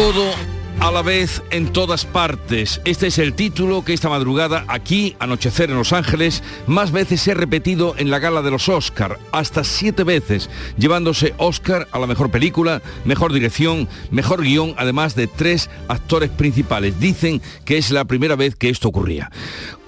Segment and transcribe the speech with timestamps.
[0.00, 0.30] Todo
[0.80, 2.80] a la vez en todas partes.
[2.86, 7.32] Este es el título que esta madrugada aquí, Anochecer en Los Ángeles, más veces se
[7.32, 12.06] ha repetido en la gala de los Oscar, hasta siete veces, llevándose Oscar a la
[12.06, 16.98] mejor película, mejor dirección, mejor guion, además de tres actores principales.
[16.98, 19.30] Dicen que es la primera vez que esto ocurría.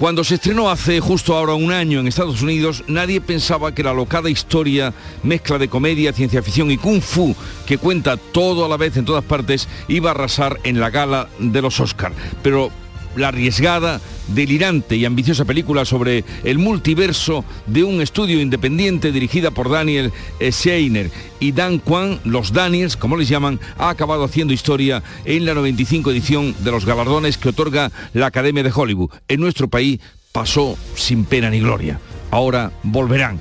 [0.02, 3.93] Cuando se estrenó hace justo ahora un año en Estados Unidos, nadie pensaba que la
[3.93, 8.77] locada historia, mezcla de comedia, ciencia ficción y kung fu, que cuenta todo a la
[8.77, 12.12] vez en todas partes, iba a arrasar en la gala de los Oscar.
[12.43, 12.73] Pero
[13.16, 19.71] la arriesgada, delirante y ambiciosa película sobre el multiverso de un estudio independiente dirigida por
[19.71, 25.45] Daniel Scheiner y Dan Kwan, los Daniels, como les llaman, ha acabado haciendo historia en
[25.45, 29.10] la 95 edición de los galardones que otorga la Academia de Hollywood.
[29.29, 30.01] En nuestro país
[30.33, 31.99] pasó sin pena ni gloria
[32.33, 33.38] ahora volverán.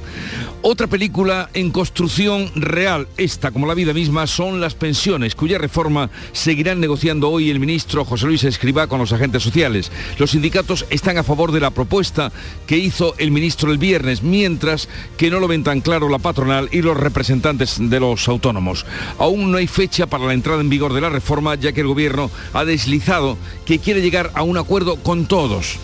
[0.63, 6.11] Otra película en construcción real, esta como la vida misma, son las pensiones, cuya reforma
[6.33, 9.91] seguirán negociando hoy el ministro José Luis Escribá con los agentes sociales.
[10.19, 12.31] Los sindicatos están a favor de la propuesta
[12.67, 16.69] que hizo el ministro el viernes, mientras que no lo ven tan claro la patronal
[16.71, 18.85] y los representantes de los autónomos.
[19.17, 21.87] Aún no hay fecha para la entrada en vigor de la reforma, ya que el
[21.87, 25.79] gobierno ha deslizado que quiere llegar a un acuerdo con todos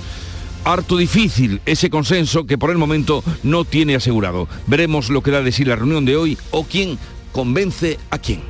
[0.67, 4.47] harto difícil ese consenso que por el momento no tiene asegurado.
[4.67, 6.99] Veremos lo que da de sí la reunión de hoy o quién
[7.31, 8.41] convence a quién.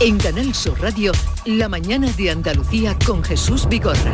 [0.00, 1.12] En Canal Sur Radio,
[1.44, 4.12] la mañana de Andalucía con Jesús Vigorra.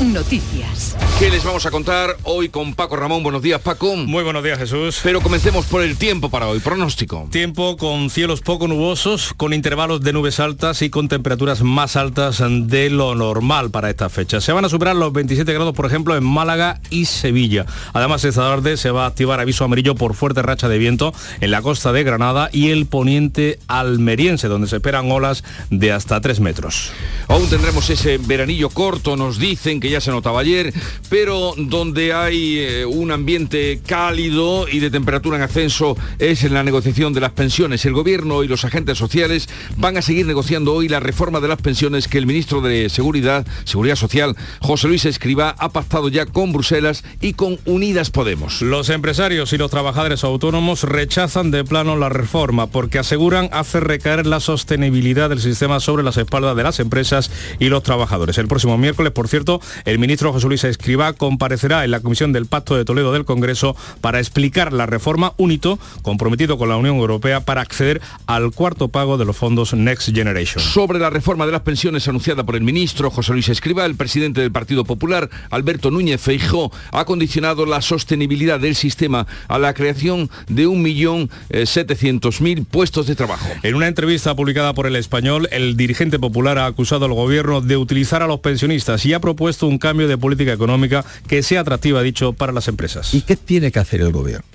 [0.00, 0.96] Noticias.
[1.18, 3.24] ¿Qué les vamos a contar hoy con Paco Ramón?
[3.24, 3.96] Buenos días, Paco.
[3.96, 5.00] Muy buenos días, Jesús.
[5.02, 6.60] Pero comencemos por el tiempo para hoy.
[6.60, 7.26] Pronóstico.
[7.32, 12.40] Tiempo con cielos poco nubosos, con intervalos de nubes altas y con temperaturas más altas
[12.48, 14.40] de lo normal para esta fecha.
[14.40, 17.66] Se van a superar los 27 grados, por ejemplo, en Málaga y Sevilla.
[17.92, 21.50] Además, esta tarde se va a activar aviso amarillo por fuerte racha de viento en
[21.50, 26.38] la costa de Granada y el poniente almeriense, donde se esperan olas de hasta 3
[26.38, 26.92] metros.
[27.26, 30.72] Aún tendremos ese veranillo corto, nos dicen que ya se notaba ayer,
[31.08, 36.62] pero donde hay eh, un ambiente cálido y de temperatura en ascenso es en la
[36.62, 37.84] negociación de las pensiones.
[37.84, 41.60] El gobierno y los agentes sociales van a seguir negociando hoy la reforma de las
[41.60, 46.52] pensiones que el ministro de Seguridad, Seguridad Social, José Luis Escriba, ha pactado ya con
[46.52, 48.62] Bruselas y con Unidas Podemos.
[48.62, 54.26] Los empresarios y los trabajadores autónomos rechazan de plano la reforma porque aseguran hacer recaer
[54.26, 58.38] la sostenibilidad del sistema sobre las espaldas de las empresas y los trabajadores.
[58.38, 62.46] El próximo miércoles, por cierto, el ministro José Luis Escriba comparecerá en la Comisión del
[62.46, 66.96] Pacto de Toledo del Congreso para explicar la reforma, un hito comprometido con la Unión
[66.96, 70.62] Europea para acceder al cuarto pago de los fondos Next Generation.
[70.62, 74.40] Sobre la reforma de las pensiones anunciada por el ministro José Luis Escriba, el presidente
[74.40, 80.30] del Partido Popular, Alberto Núñez Feijó, ha condicionado la sostenibilidad del sistema a la creación
[80.48, 83.48] de 1.700.000 puestos de trabajo.
[83.62, 87.76] En una entrevista publicada por El Español, el dirigente popular ha acusado al gobierno de
[87.76, 92.02] utilizar a los pensionistas y ha propuesto un cambio de política económica que sea atractiva,
[92.02, 93.14] dicho, para las empresas.
[93.14, 94.46] ¿Y qué tiene que hacer el gobierno?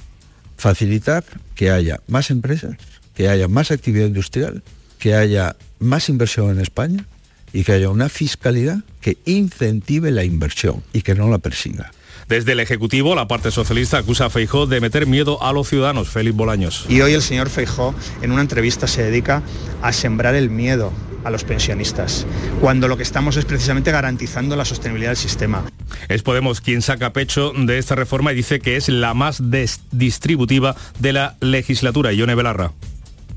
[0.58, 1.24] Facilitar
[1.56, 2.78] que haya más empresas,
[3.16, 4.64] que haya más actividad industrial,
[5.00, 7.06] que haya más inversión en España
[7.52, 11.92] y que haya una fiscalidad que incentive la inversión y que no la persiga.
[12.28, 16.10] Desde el Ejecutivo, la parte socialista acusa a Feijó de meter miedo a los ciudadanos.
[16.10, 16.86] Félix Bolaños.
[16.90, 19.44] Y hoy el señor Feijó en una entrevista se dedica
[19.82, 22.26] a sembrar el miedo a los pensionistas,
[22.62, 25.64] cuando lo que estamos es precisamente garantizando la sostenibilidad del sistema.
[26.10, 29.42] Es Podemos quien saca pecho de esta reforma y dice que es la más
[29.92, 32.12] distributiva de la legislatura.
[32.14, 32.72] Ione Belarra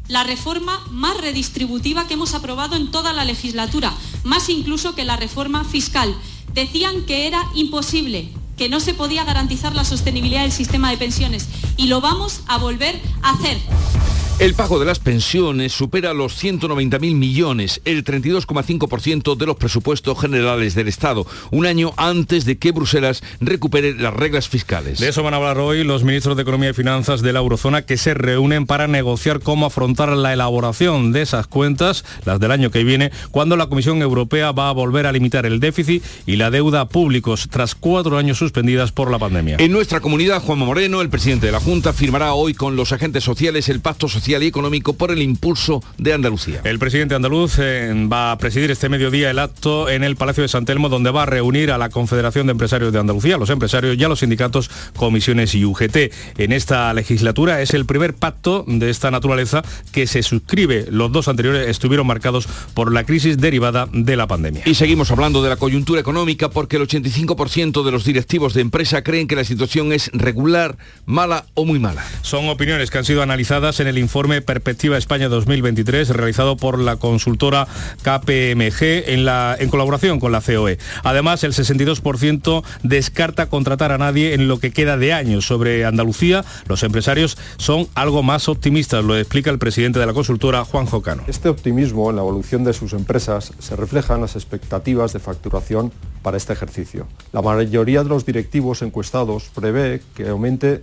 [0.08, 3.92] la reforma más redistributiva que hemos aprobado en toda la legislatura,
[4.24, 6.14] más incluso que la reforma fiscal.
[6.52, 11.48] Decían que era imposible, que no se podía garantizar la sostenibilidad del sistema de pensiones
[11.76, 13.58] y lo vamos a volver a hacer.
[14.38, 20.74] El pago de las pensiones supera los 190.000 millones, el 32,5% de los presupuestos generales
[20.74, 24.98] del Estado, un año antes de que Bruselas recupere las reglas fiscales.
[24.98, 27.86] De eso van a hablar hoy los ministros de Economía y Finanzas de la Eurozona
[27.86, 32.70] que se reúnen para negociar cómo afrontar la elaboración de esas cuentas, las del año
[32.70, 36.50] que viene, cuando la Comisión Europea va a volver a limitar el déficit y la
[36.50, 39.56] deuda públicos tras cuatro años suspendidas por la pandemia.
[39.58, 43.24] En nuestra comunidad, Juan Moreno, el presidente de la Junta, firmará hoy con los agentes
[43.24, 46.60] sociales el pacto social y económico por el impulso de Andalucía.
[46.62, 50.48] El presidente andaluz eh, va a presidir este mediodía el acto en el Palacio de
[50.48, 53.98] San Telmo, donde va a reunir a la Confederación de Empresarios de Andalucía, los empresarios
[53.98, 55.96] y a los sindicatos, comisiones y UGT.
[56.38, 60.86] En esta legislatura es el primer pacto de esta naturaleza que se suscribe.
[60.88, 64.62] Los dos anteriores estuvieron marcados por la crisis derivada de la pandemia.
[64.66, 69.02] Y seguimos hablando de la coyuntura económica porque el 85% de los directivos de empresa
[69.02, 72.04] creen que la situación es regular, mala o muy mala.
[72.20, 76.96] Son opiniones que han sido analizadas en el informe Perspectiva España 2023 realizado por la
[76.96, 77.66] consultora
[78.02, 80.76] KPMG en, la, en colaboración con la COE.
[81.02, 85.40] Además, el 62% descarta contratar a nadie en lo que queda de año.
[85.40, 90.62] Sobre Andalucía, los empresarios son algo más optimistas, lo explica el presidente de la consultora,
[90.64, 91.22] Juan Jocano.
[91.26, 95.90] Este optimismo en la evolución de sus empresas se refleja en las expectativas de facturación
[96.22, 97.06] para este ejercicio.
[97.32, 100.82] La mayoría de los directivos encuestados prevé que aumente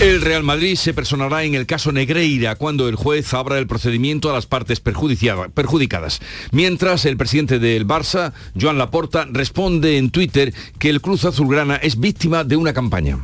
[0.00, 4.28] el Real Madrid se personará en el caso Negreira cuando el juez abra el procedimiento
[4.28, 6.20] a las partes perjudicadas.
[6.52, 11.98] Mientras el presidente del Barça, Joan Laporta, responde en Twitter que el Cruz Azulgrana es
[11.98, 13.18] víctima de una campaña.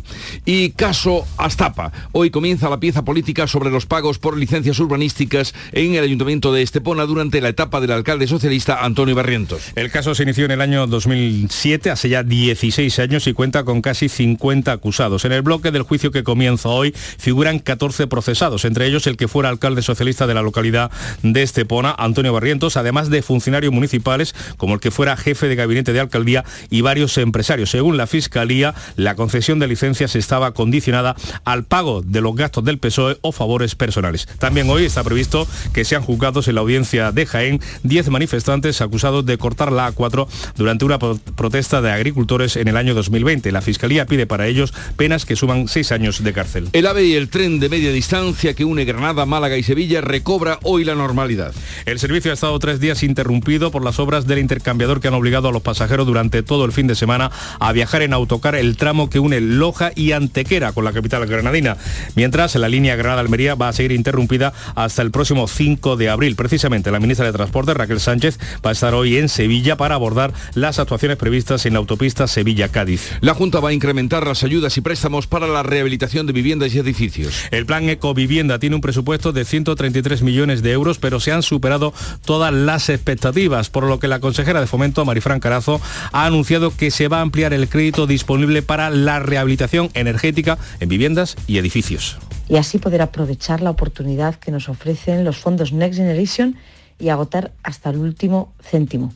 [0.47, 1.93] Y caso Astapa.
[2.13, 6.63] Hoy comienza la pieza política sobre los pagos por licencias urbanísticas en el Ayuntamiento de
[6.63, 9.73] Estepona durante la etapa del alcalde socialista Antonio Barrientos.
[9.75, 13.83] El caso se inició en el año 2007, hace ya 16 años y cuenta con
[13.83, 15.27] casi 50 acusados.
[15.27, 19.29] En el bloque del juicio que comienza hoy figuran 14 procesados, entre ellos el que
[19.29, 20.91] fuera alcalde socialista de la localidad
[21.23, 25.93] de Estepona, Antonio Barrientos, además de funcionarios municipales como el que fuera jefe de gabinete
[25.93, 27.71] de alcaldía y varios empresarios.
[27.71, 32.79] Según la Fiscalía, la concesión de licencias estaba condicionada al pago de los gastos del
[32.79, 34.29] PSOE o favores personales.
[34.39, 39.25] También hoy está previsto que sean juzgados en la audiencia de Jaén 10 manifestantes acusados
[39.27, 40.27] de cortar la A4
[40.57, 43.53] durante una protesta de agricultores en el año 2020.
[43.53, 46.52] La Fiscalía pide para ellos penas que suman seis años de cárcel.
[46.55, 50.59] El AVE y el tren de media distancia que une Granada, Málaga y Sevilla recobra
[50.63, 51.55] hoy la normalidad.
[51.87, 55.49] El servicio ha estado tres días interrumpido por las obras del intercambiador que han obligado
[55.49, 59.09] a los pasajeros durante todo el fin de semana a viajar en autocar el tramo
[59.09, 61.79] que une Loja y Antequera con la capital granadina.
[62.17, 66.37] Mientras la línea Granada-Almería va a seguir interrumpida hasta el próximo 5 de abril.
[66.37, 70.35] Precisamente la ministra de Transporte, Raquel Sánchez, va a estar hoy en Sevilla para abordar
[70.53, 73.13] las actuaciones previstas en la autopista Sevilla-Cádiz.
[73.23, 76.79] La Junta va a incrementar las ayudas y préstamos para la rehabilitación de viviendas y
[76.79, 77.35] edificios.
[77.51, 81.95] El plan Ecovivienda tiene un presupuesto de 133 millones de euros, pero se han superado
[82.25, 85.81] todas las expectativas, por lo que la consejera de Fomento, Marifran Carazo,
[86.11, 90.89] ha anunciado que se va a ampliar el crédito disponible para la rehabilitación energética en
[90.89, 92.19] viviendas y edificios.
[92.49, 96.57] Y así poder aprovechar la oportunidad que nos ofrecen los fondos Next Generation
[96.99, 99.15] y agotar hasta el último céntimo.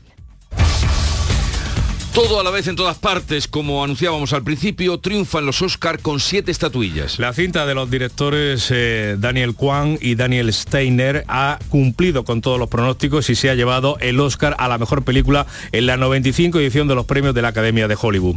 [2.17, 6.19] Todo a la vez en todas partes, como anunciábamos al principio, triunfan los Oscar con
[6.19, 7.19] siete estatuillas.
[7.19, 12.59] La cinta de los directores eh, Daniel Kwan y Daniel Steiner ha cumplido con todos
[12.59, 16.59] los pronósticos y se ha llevado el Oscar a la mejor película en la 95
[16.59, 18.37] edición de los premios de la Academia de Hollywood.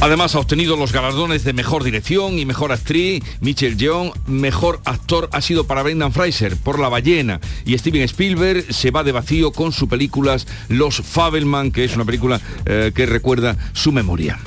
[0.00, 3.22] Además ha obtenido los galardones de mejor dirección y mejor actriz.
[3.40, 8.72] Michelle Yeoh, mejor actor ha sido para Brendan Fraser por La ballena y Steven Spielberg
[8.72, 13.06] se va de vacío con sus películas Los Fabelman, que es una película eh, que
[13.06, 14.38] recuerda su memoria.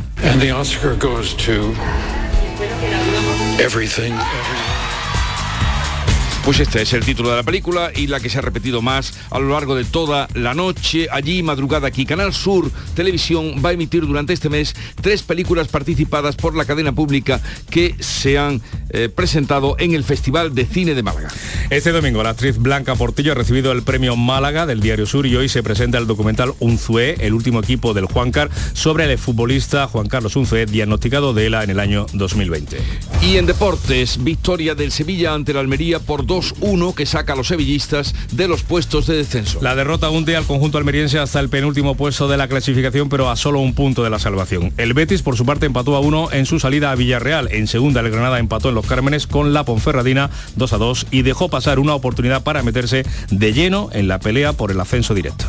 [6.43, 9.13] Pues este es el título de la película y la que se ha repetido más
[9.29, 11.07] a lo largo de toda la noche.
[11.11, 16.35] Allí, madrugada aquí, Canal Sur Televisión va a emitir durante este mes tres películas participadas
[16.35, 21.03] por la cadena pública que se han eh, presentado en el Festival de Cine de
[21.03, 21.29] Málaga.
[21.69, 25.35] Este domingo la actriz Blanca Portillo ha recibido el premio Málaga del Diario Sur y
[25.35, 30.07] hoy se presenta el documental Unzué, el último equipo del Juancar, sobre el futbolista Juan
[30.07, 32.79] Carlos Unzué, diagnosticado de ELA en el año 2020.
[33.21, 37.49] Y en deportes, victoria del Sevilla ante la Almería por 2-1 que saca a los
[37.49, 39.59] sevillistas de los puestos de descenso.
[39.61, 43.35] La derrota hunde al conjunto almeriense hasta el penúltimo puesto de la clasificación, pero a
[43.35, 44.71] solo un punto de la salvación.
[44.77, 47.49] El Betis, por su parte, empató a uno en su salida a Villarreal.
[47.51, 51.23] En segunda, el Granada empató en los Cármenes con la Ponferradina 2 a 2 y
[51.23, 55.45] dejó pasar una oportunidad para meterse de lleno en la pelea por el ascenso directo.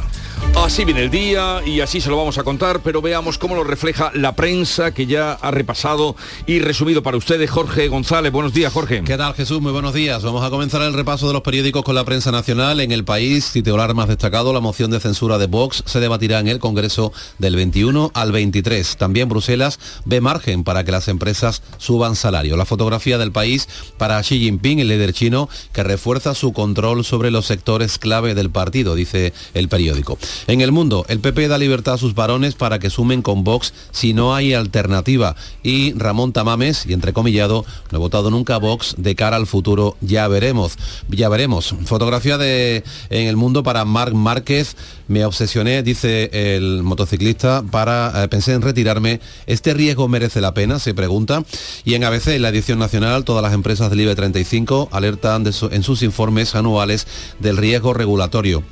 [0.63, 3.65] Así viene el día y así se lo vamos a contar, pero veamos cómo lo
[3.65, 6.15] refleja la prensa que ya ha repasado
[6.47, 8.31] y resumido para ustedes Jorge González.
[8.31, 9.03] Buenos días, Jorge.
[9.03, 9.61] ¿Qué tal, Jesús?
[9.61, 10.23] Muy buenos días.
[10.23, 12.79] Vamos a comenzar el repaso de los periódicos con la prensa nacional.
[12.79, 16.47] En el país, titular más destacado, la moción de censura de Vox se debatirá en
[16.47, 18.97] el Congreso del 21 al 23.
[18.97, 22.57] También Bruselas ve margen para que las empresas suban salario.
[22.57, 27.33] La fotografía del país para Xi Jinping, el líder chino, que refuerza su control sobre
[27.33, 30.19] los sectores clave del partido, dice el periódico.
[30.53, 33.73] En el mundo, el PP da libertad a sus varones para que sumen con Vox
[33.91, 35.35] si no hay alternativa.
[35.63, 40.29] Y Ramón Tamames, y entrecomillado, no he votado nunca Vox de cara al futuro, ya
[40.29, 40.75] veremos.
[41.09, 41.75] Ya veremos.
[41.87, 44.77] Fotografía de en el mundo para Marc Márquez.
[45.09, 49.21] Me obsesioné, dice el motociclista, para eh, pensé en retirarme.
[49.47, 50.79] ¿Este riesgo merece la pena?
[50.79, 51.45] Se pregunta.
[51.87, 55.83] Y en ABC, en la edición nacional, todas las empresas del IBE 35 alertan en
[55.83, 57.07] sus informes anuales
[57.41, 58.63] del riesgo regulatorio.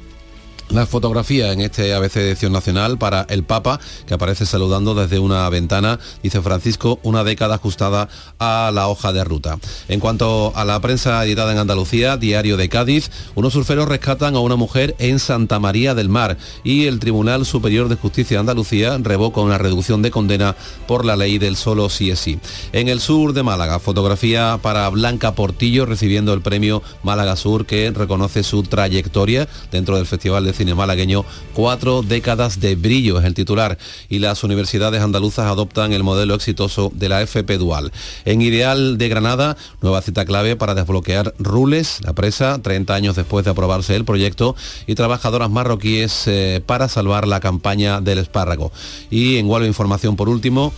[0.71, 5.49] La fotografía en este ABC Edición Nacional para el Papa, que aparece saludando desde una
[5.49, 8.09] ventana, dice Francisco, una década ajustada
[8.39, 9.59] a la hoja de ruta.
[9.89, 14.39] En cuanto a la prensa editada en Andalucía, Diario de Cádiz, unos surferos rescatan a
[14.39, 18.97] una mujer en Santa María del Mar y el Tribunal Superior de Justicia de Andalucía
[19.03, 20.55] revoca una reducción de condena
[20.87, 22.39] por la ley del solo sí es sí.
[22.73, 27.91] En el sur de Málaga, fotografía para Blanca Portillo recibiendo el premio Málaga Sur que
[27.91, 31.25] reconoce su trayectoria dentro del Festival de cine malagueño,
[31.55, 33.79] cuatro décadas de brillo es el titular
[34.11, 37.93] y las universidades andaluzas adoptan el modelo exitoso de la FP Dual.
[38.27, 43.47] En Ideal de Granada, nueva cita clave para desbloquear Rules, la presa, 30 años después
[43.47, 44.55] de aprobarse el proyecto,
[44.87, 48.71] y trabajadoras marroquíes eh, para salvar la campaña del espárrago.
[49.11, 50.75] Y en Gualo Información por último,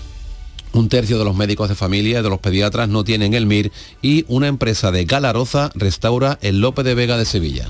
[0.75, 3.73] un tercio de los médicos de familia y de los pediatras no tienen el MIR
[4.01, 7.69] y una empresa de Galaroza restaura el Lope de Vega de Sevilla.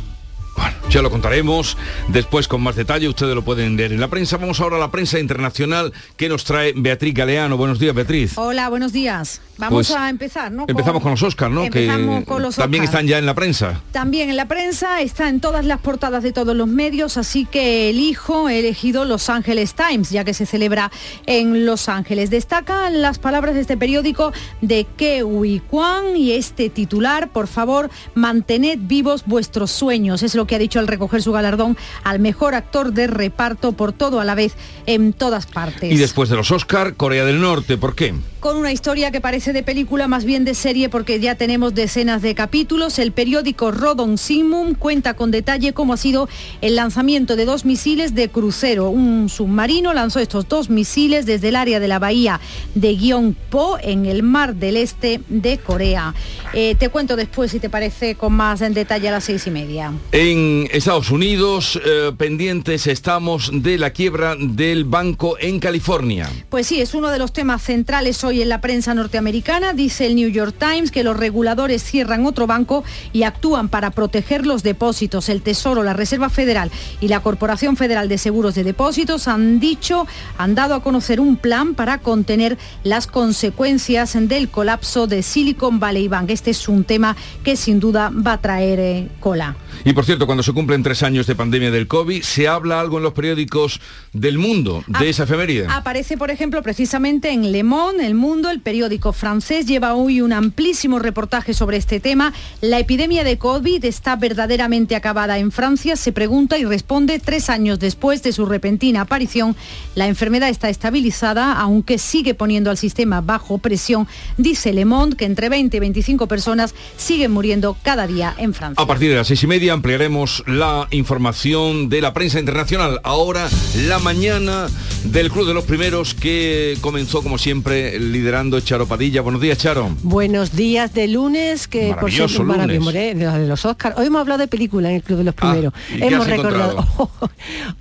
[0.92, 4.36] Ya lo contaremos después con más detalle, ustedes lo pueden leer en la prensa.
[4.36, 7.56] Vamos ahora a la prensa internacional que nos trae Beatriz Galeano.
[7.56, 8.36] Buenos días, Beatriz.
[8.36, 9.40] Hola, buenos días.
[9.56, 10.66] Vamos Pues, a empezar, ¿no?
[10.68, 11.64] Empezamos con los Oscars, ¿no?
[11.64, 12.94] Empezamos que con los también Oscar.
[12.94, 13.80] están ya en la prensa.
[13.92, 17.88] También en la prensa, está en todas las portadas de todos los medios, así que
[17.88, 20.90] elijo, he elegido Los Angeles Times, ya que se celebra
[21.24, 22.28] en Los Ángeles.
[22.28, 28.78] Destacan las palabras de este periódico de Kewi Kwan y este titular, por favor, mantened
[28.82, 30.22] vivos vuestros sueños.
[30.22, 33.92] Es lo que ha dicho al recoger su galardón al mejor actor de reparto por
[33.92, 34.54] todo a la vez
[34.86, 37.78] en todas partes Y después de los Oscar, Corea del Norte.
[37.78, 38.14] ¿Por qué?
[38.42, 42.22] con una historia que parece de película, más bien de serie, porque ya tenemos decenas
[42.22, 42.98] de capítulos.
[42.98, 46.28] El periódico Rodon Simum cuenta con detalle cómo ha sido
[46.60, 48.90] el lanzamiento de dos misiles de crucero.
[48.90, 52.40] Un submarino lanzó estos dos misiles desde el área de la bahía
[52.74, 56.12] de Gyeongpo, en el mar del este de Corea.
[56.52, 59.52] Eh, te cuento después, si te parece, con más en detalle a las seis y
[59.52, 59.92] media.
[60.10, 66.30] En Estados Unidos, eh, pendientes estamos de la quiebra del banco en California.
[66.48, 69.74] Pues sí, es uno de los temas centrales hoy en la prensa norteamericana.
[69.74, 74.46] Dice el New York Times que los reguladores cierran otro banco y actúan para proteger
[74.46, 75.28] los depósitos.
[75.28, 76.70] El Tesoro, la Reserva Federal
[77.02, 80.06] y la Corporación Federal de Seguros de Depósitos han dicho,
[80.38, 86.08] han dado a conocer un plan para contener las consecuencias del colapso de Silicon Valley
[86.08, 86.30] Bank.
[86.30, 87.14] Este es un tema
[87.44, 89.54] que sin duda va a traer eh, cola.
[89.84, 92.98] Y por cierto, cuando se cumplen tres años de pandemia del COVID, ¿se habla algo
[92.98, 93.80] en los periódicos
[94.12, 95.66] del mundo de esa efeméride?
[95.68, 100.32] Aparece, por ejemplo, precisamente en Le Monde, El Mundo, el periódico francés, lleva hoy un
[100.32, 102.32] amplísimo reportaje sobre este tema.
[102.60, 107.80] La epidemia de COVID está verdaderamente acabada en Francia, se pregunta y responde tres años
[107.80, 109.56] después de su repentina aparición.
[109.96, 114.06] La enfermedad está estabilizada, aunque sigue poniendo al sistema bajo presión.
[114.38, 118.80] Dice Le Monde que entre 20 y 25 personas siguen muriendo cada día en Francia.
[118.80, 123.00] A partir de las seis y media ampliaremos la información de la prensa internacional.
[123.02, 123.48] Ahora,
[123.86, 124.68] la mañana
[125.04, 129.20] del Club de los Primeros que comenzó, como siempre, liderando Charo Padilla.
[129.20, 129.90] Buenos días, Charo.
[130.02, 133.98] Buenos días de lunes, que por cierto, maravilloso, de los, Oscars.
[133.98, 135.72] Hoy hemos hablado de película en el Club de los Primeros.
[135.94, 136.86] ¿y qué hemos recordado.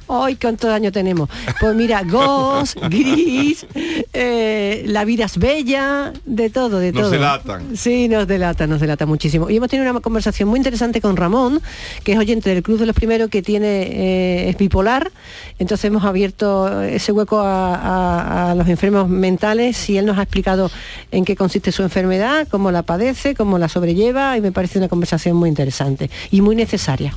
[0.08, 1.30] Hoy cuánto daño tenemos.
[1.60, 3.66] Pues mira, Ghost, Gris,
[4.14, 7.12] eh, La vida es bella, de todo, de Nos todo.
[7.12, 7.78] delatan.
[7.78, 9.50] Sí, nos delata, nos delata muchísimo.
[9.50, 11.62] Y hemos tenido una conversación muy interesante con Ramón,
[12.04, 15.12] que es oyente del Club de los Primeros, que tiene eh, es bipolar.
[15.60, 20.24] Entonces hemos abierto ese hueco a, a- a los enfermos mentales y él nos ha
[20.24, 20.72] explicado
[21.12, 24.88] en qué consiste su enfermedad, cómo la padece, cómo la sobrelleva y me parece una
[24.90, 27.14] conversación muy interesante y muy necesaria.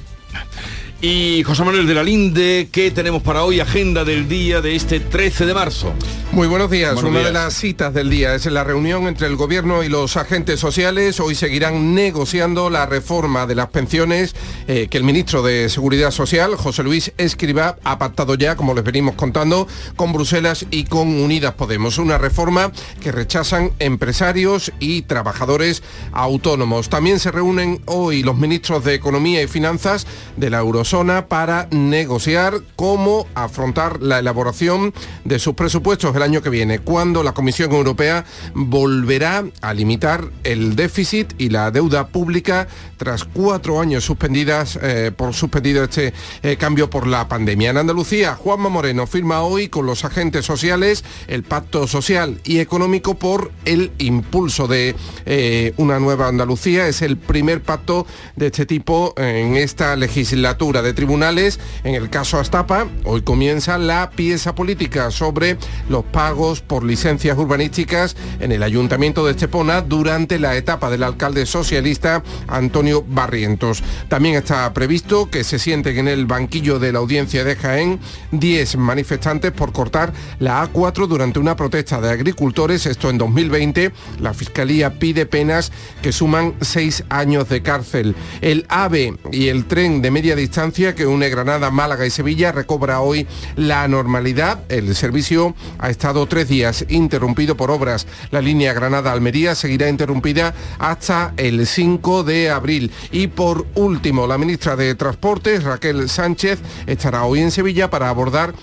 [1.06, 3.60] Y José Manuel de la Linde, ¿qué tenemos para hoy?
[3.60, 5.92] Agenda del día de este 13 de marzo.
[6.32, 6.94] Muy buenos días.
[6.94, 7.30] Buenos Una días.
[7.30, 11.20] de las citas del día es la reunión entre el gobierno y los agentes sociales.
[11.20, 14.34] Hoy seguirán negociando la reforma de las pensiones
[14.66, 18.82] eh, que el ministro de Seguridad Social, José Luis Escriba, ha pactado ya, como les
[18.82, 21.98] venimos contando, con Bruselas y con Unidas Podemos.
[21.98, 25.82] Una reforma que rechazan empresarios y trabajadores
[26.12, 26.88] autónomos.
[26.88, 30.06] También se reúnen hoy los ministros de Economía y Finanzas
[30.38, 36.50] de la Eurozona para negociar cómo afrontar la elaboración de sus presupuestos el año que
[36.50, 38.24] viene, cuando la Comisión Europea
[38.54, 45.34] volverá a limitar el déficit y la deuda pública tras cuatro años suspendidas eh, por
[45.34, 47.70] suspendido este eh, cambio por la pandemia.
[47.70, 53.14] En Andalucía, Juanma Moreno firma hoy con los agentes sociales el pacto social y económico
[53.14, 54.94] por el impulso de
[55.26, 56.86] eh, una nueva Andalucía.
[56.86, 61.58] Es el primer pacto de este tipo en esta legislatura de tribunales.
[61.82, 68.16] En el caso Astapa, hoy comienza la pieza política sobre los pagos por licencias urbanísticas
[68.38, 73.82] en el ayuntamiento de Estepona durante la etapa del alcalde socialista Antonio Barrientos.
[74.08, 77.98] También está previsto que se sienten en el banquillo de la audiencia de Jaén
[78.32, 83.92] 10 manifestantes por cortar la A4 durante una protesta de agricultores, esto en 2020.
[84.20, 85.72] La Fiscalía pide penas
[86.02, 88.14] que suman seis años de cárcel.
[88.40, 93.00] El AVE y el tren de media distancia que une Granada, Málaga y Sevilla recobra
[93.00, 94.60] hoy la normalidad.
[94.70, 98.06] El servicio ha estado tres días interrumpido por obras.
[98.30, 102.90] La línea Granada-Almería seguirá interrumpida hasta el 5 de abril.
[103.12, 108.54] Y por último, la ministra de Transportes, Raquel Sánchez, estará hoy en Sevilla para abordar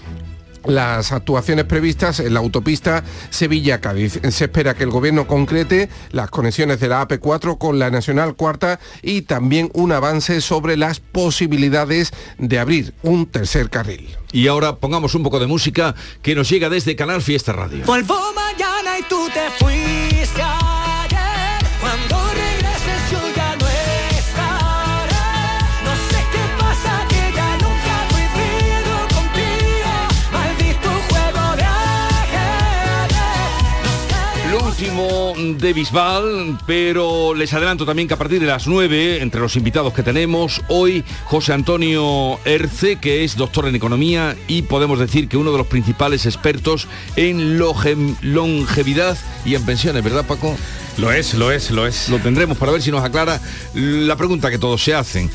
[0.65, 4.19] las actuaciones previstas en la autopista Sevilla-Cádiz.
[4.29, 8.79] Se espera que el gobierno concrete las conexiones de la AP4 con la Nacional Cuarta
[9.01, 14.15] y también un avance sobre las posibilidades de abrir un tercer carril.
[14.31, 17.85] Y ahora pongamos un poco de música que nos llega desde Canal Fiesta Radio.
[17.85, 20.41] Vuelvo mañana y tú te fuiste
[34.85, 39.93] de Bisbal, pero les adelanto también que a partir de las 9, entre los invitados
[39.93, 45.37] que tenemos, hoy José Antonio Erce, que es doctor en economía y podemos decir que
[45.37, 50.57] uno de los principales expertos en loge- longevidad y en pensiones, ¿verdad Paco?
[50.97, 52.09] Lo es, lo es, lo es.
[52.09, 53.39] Lo tendremos para ver si nos aclara
[53.75, 55.29] la pregunta que todos se hacen.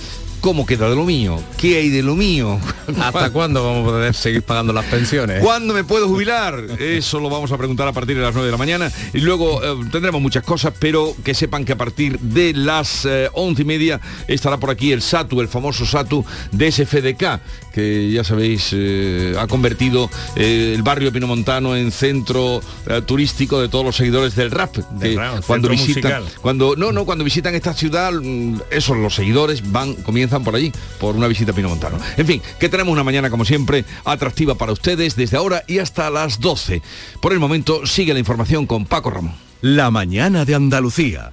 [0.47, 1.43] ¿Cómo queda de lo mío?
[1.57, 2.61] ¿Qué hay de lo mío?
[3.01, 5.43] ¿Hasta cuándo vamos a poder seguir pagando las pensiones?
[5.43, 6.65] ¿Cuándo me puedo jubilar?
[6.79, 8.93] Eso lo vamos a preguntar a partir de las 9 de la mañana.
[9.13, 13.29] Y luego eh, tendremos muchas cosas, pero que sepan que a partir de las eh,
[13.33, 17.41] 11 y media estará por aquí el SATU, el famoso SATU de SFDK,
[17.73, 22.63] que ya sabéis, eh, ha convertido el barrio pinomontano en centro
[23.05, 24.77] turístico de todos los seguidores del rap.
[24.77, 26.41] Del que rap, cuando visitan, musical.
[26.41, 30.73] cuando no, no, cuando visitan esta ciudad, mm, esos los seguidores van, comienzan por allí,
[30.99, 31.99] por una visita a Pinomontano.
[32.17, 36.11] En fin, que tenemos una mañana como siempre atractiva para ustedes desde ahora y hasta
[36.11, 36.83] las 12.
[37.21, 39.35] Por el momento sigue la información con Paco Ramón.
[39.61, 41.33] La mañana de Andalucía.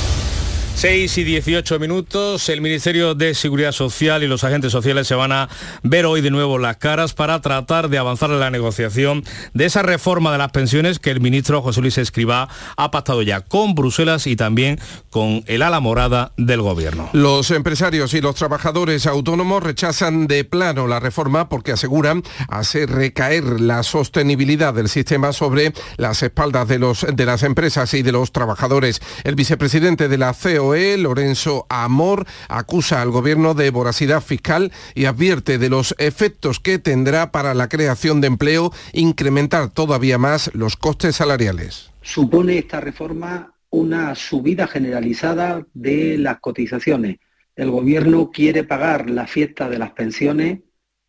[0.75, 5.31] 6 y 18 minutos, el Ministerio de Seguridad Social y los agentes sociales se van
[5.31, 5.47] a
[5.83, 9.83] ver hoy de nuevo las caras para tratar de avanzar en la negociación de esa
[9.83, 14.25] reforma de las pensiones que el ministro José Luis Escribá ha pactado ya con Bruselas
[14.25, 14.79] y también
[15.11, 17.09] con el ala morada del gobierno.
[17.13, 23.61] Los empresarios y los trabajadores autónomos rechazan de plano la reforma porque aseguran hacer recaer
[23.61, 28.31] la sostenibilidad del sistema sobre las espaldas de, los, de las empresas y de los
[28.31, 28.99] trabajadores.
[29.23, 35.57] El vicepresidente de la COE, Lorenzo Amor, acusa al gobierno de voracidad fiscal y advierte
[35.57, 41.15] de los efectos que tendrá para la creación de empleo incrementar todavía más los costes
[41.15, 41.89] salariales.
[42.03, 47.17] supone esta reforma una subida generalizada de las cotizaciones.
[47.55, 50.59] El gobierno quiere pagar la fiesta de las pensiones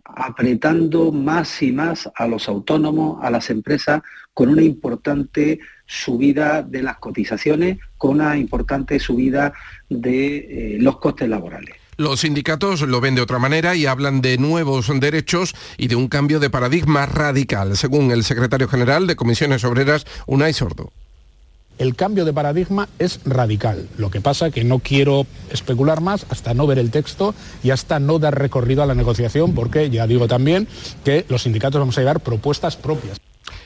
[0.05, 4.03] apretando más y más a los autónomos, a las empresas,
[4.35, 9.53] con una importante subida de las cotizaciones, con una importante subida
[9.89, 11.77] de eh, los costes laborales.
[11.99, 16.09] Los sindicatos lo ven de otra manera y hablan de nuevos derechos y de un
[16.09, 20.91] cambio de paradigma radical, según el secretario general de Comisiones Obreras, Unai Sordo.
[21.83, 23.89] El cambio de paradigma es radical.
[23.99, 27.99] Lo que pasa que no quiero especular más hasta no ver el texto y hasta
[27.99, 30.69] no dar recorrido a la negociación, porque ya digo también
[31.05, 33.19] que los sindicatos vamos a llevar propuestas propias.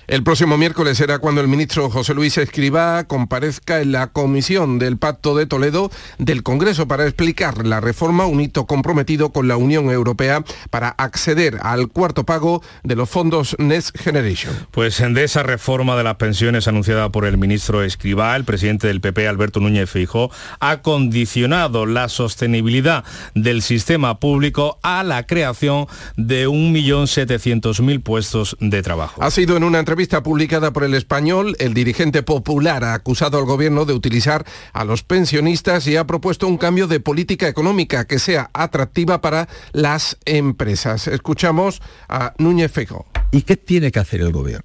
[0.07, 4.99] El próximo miércoles será cuando el ministro José Luis Escribá comparezca en la comisión del
[4.99, 9.91] Pacto de Toledo del Congreso para explicar la reforma, un hito comprometido con la Unión
[9.91, 14.55] Europea para acceder al cuarto pago de los fondos Next Generation.
[14.71, 19.01] Pues de esa reforma de las pensiones anunciada por el ministro Escribá, el presidente del
[19.01, 25.87] PP, Alberto Núñez Feijóo, ha condicionado la sostenibilidad del sistema público a la creación
[26.17, 29.23] de 1.700.000 puestos de trabajo.
[29.23, 33.45] Ha sido en una entrevista publicada por el español, el dirigente popular ha acusado al
[33.45, 38.19] gobierno de utilizar a los pensionistas y ha propuesto un cambio de política económica que
[38.19, 41.09] sea atractiva para las empresas.
[41.09, 43.07] Escuchamos a Núñez Feijóo.
[43.33, 44.65] ¿Y qué tiene que hacer el gobierno?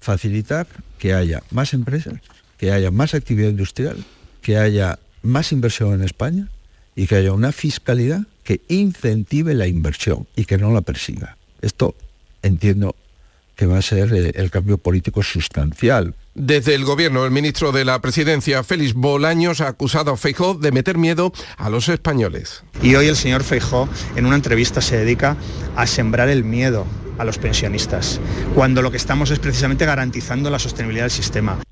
[0.00, 0.66] Facilitar
[0.98, 2.14] que haya más empresas,
[2.58, 4.04] que haya más actividad industrial,
[4.42, 6.48] que haya más inversión en España
[6.96, 11.36] y que haya una fiscalidad que incentive la inversión y que no la persiga.
[11.62, 11.94] Esto
[12.42, 12.94] entiendo
[13.56, 16.14] que va a ser eh, el cambio político sustancial.
[16.34, 20.72] Desde el gobierno, el ministro de la presidencia, Félix Bolaños, ha acusado a Feijó de
[20.72, 22.64] meter miedo a los españoles.
[22.82, 25.36] Y hoy el señor Feijó en una entrevista se dedica
[25.76, 26.86] a sembrar el miedo
[27.18, 28.20] a los pensionistas,
[28.54, 31.63] cuando lo que estamos es precisamente garantizando la sostenibilidad del sistema.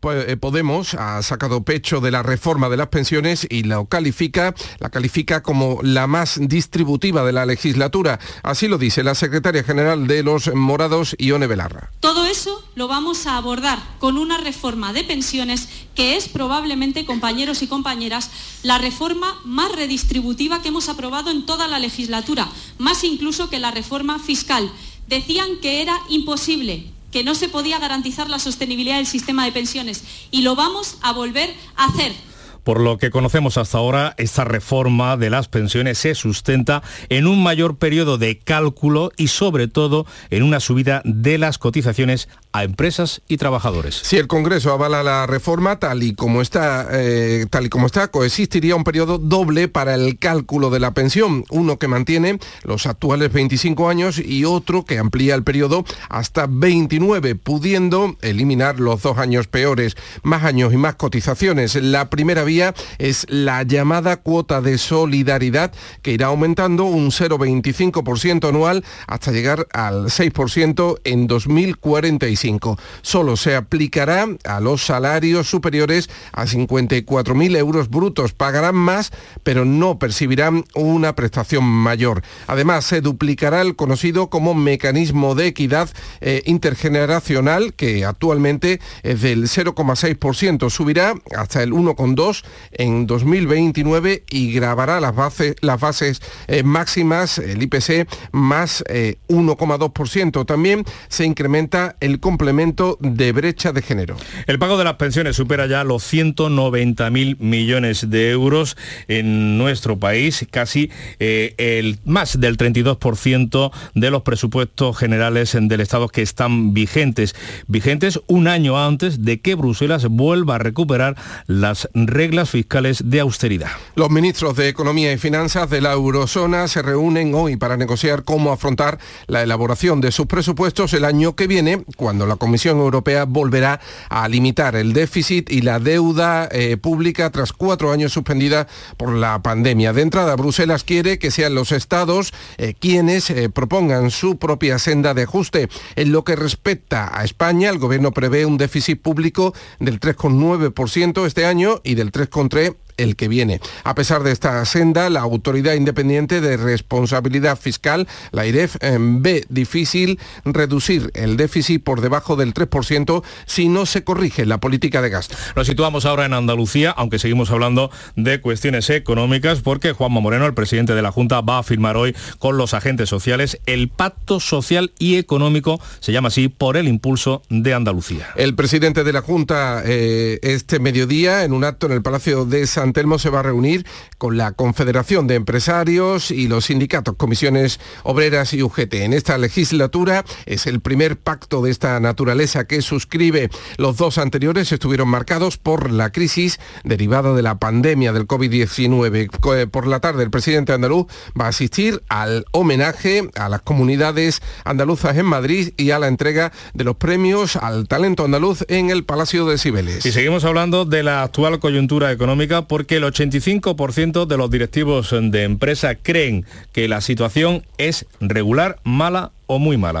[0.00, 4.54] Pues, eh, Podemos ha sacado pecho de la reforma de las pensiones y la califica,
[4.78, 8.20] la califica como la más distributiva de la legislatura.
[8.44, 11.90] Así lo dice la secretaria general de los Morados, Ione Belarra.
[11.98, 17.62] Todo eso lo vamos a abordar con una reforma de pensiones que es probablemente, compañeros
[17.62, 18.30] y compañeras,
[18.62, 23.72] la reforma más redistributiva que hemos aprobado en toda la legislatura, más incluso que la
[23.72, 24.70] reforma fiscal.
[25.08, 30.04] Decían que era imposible que no se podía garantizar la sostenibilidad del sistema de pensiones
[30.30, 32.27] y lo vamos a volver a hacer.
[32.68, 37.42] Por lo que conocemos hasta ahora, esta reforma de las pensiones se sustenta en un
[37.42, 43.22] mayor periodo de cálculo y sobre todo en una subida de las cotizaciones a empresas
[43.26, 43.94] y trabajadores.
[43.94, 48.08] Si el Congreso avala la reforma tal y como está, eh, tal y como está,
[48.08, 53.32] coexistiría un periodo doble para el cálculo de la pensión, uno que mantiene los actuales
[53.32, 59.46] 25 años y otro que amplía el periodo hasta 29, pudiendo eliminar los dos años
[59.46, 61.74] peores, más años y más cotizaciones.
[61.74, 62.57] La primera vía
[62.98, 70.06] es la llamada cuota de solidaridad que irá aumentando un 0,25% anual hasta llegar al
[70.06, 72.78] 6% en 2045.
[73.02, 78.32] Solo se aplicará a los salarios superiores a 54.000 euros brutos.
[78.32, 82.22] Pagarán más, pero no percibirán una prestación mayor.
[82.46, 85.88] Además, se duplicará el conocido como mecanismo de equidad
[86.20, 90.70] eh, intergeneracional, que actualmente es del 0,6%.
[90.70, 92.42] Subirá hasta el 1,2%
[92.72, 100.46] en 2029 y grabará las bases, las bases eh, máximas, el IPC, más eh, 1,2%.
[100.46, 104.16] También se incrementa el complemento de brecha de género.
[104.46, 108.76] El pago de las pensiones supera ya los 190.000 millones de euros
[109.08, 116.08] en nuestro país, casi eh, el más del 32% de los presupuestos generales del Estado
[116.08, 117.34] que están vigentes,
[117.66, 123.70] vigentes un año antes de que Bruselas vuelva a recuperar las reglas fiscales de austeridad.
[123.94, 128.52] Los ministros de Economía y Finanzas de la eurozona se reúnen hoy para negociar cómo
[128.52, 133.80] afrontar la elaboración de sus presupuestos el año que viene, cuando la Comisión Europea volverá
[134.10, 139.42] a limitar el déficit y la deuda eh, pública tras cuatro años suspendida por la
[139.42, 139.92] pandemia.
[139.92, 145.14] De entrada, Bruselas quiere que sean los estados eh, quienes eh, propongan su propia senda
[145.14, 145.68] de ajuste.
[145.96, 151.46] En lo que respecta a España, el gobierno prevé un déficit público del 3,9% este
[151.46, 153.60] año y del 3,3% el que viene.
[153.84, 159.46] A pesar de esta senda, la Autoridad Independiente de Responsabilidad Fiscal, la IREF, eh, ve
[159.48, 165.10] difícil reducir el déficit por debajo del 3% si no se corrige la política de
[165.10, 165.36] gasto.
[165.56, 170.54] Nos situamos ahora en Andalucía, aunque seguimos hablando de cuestiones económicas, porque Juanma Moreno, el
[170.54, 174.92] presidente de la Junta, va a firmar hoy con los agentes sociales el Pacto Social
[174.98, 178.28] y Económico, se llama así, por el impulso de Andalucía.
[178.36, 182.66] El presidente de la Junta eh, este mediodía, en un acto en el Palacio de
[182.66, 183.86] San Telmo, se va a reunir
[184.18, 188.94] con la Confederación de Empresarios y los sindicatos, comisiones obreras y UGT.
[188.94, 193.50] En esta legislatura es el primer pacto de esta naturaleza que suscribe.
[193.76, 199.70] Los dos anteriores estuvieron marcados por la crisis derivada de la pandemia del COVID-19.
[199.70, 201.06] Por la tarde el presidente andaluz
[201.38, 206.52] va a asistir al homenaje a las comunidades andaluzas en Madrid y a la entrega
[206.74, 210.04] de los premios al talento andaluz en el Palacio de Cibeles.
[210.06, 215.42] Y seguimos hablando de la actual coyuntura económica porque el 85% de los directivos de
[215.42, 219.32] empresa creen que la situación es regular, mala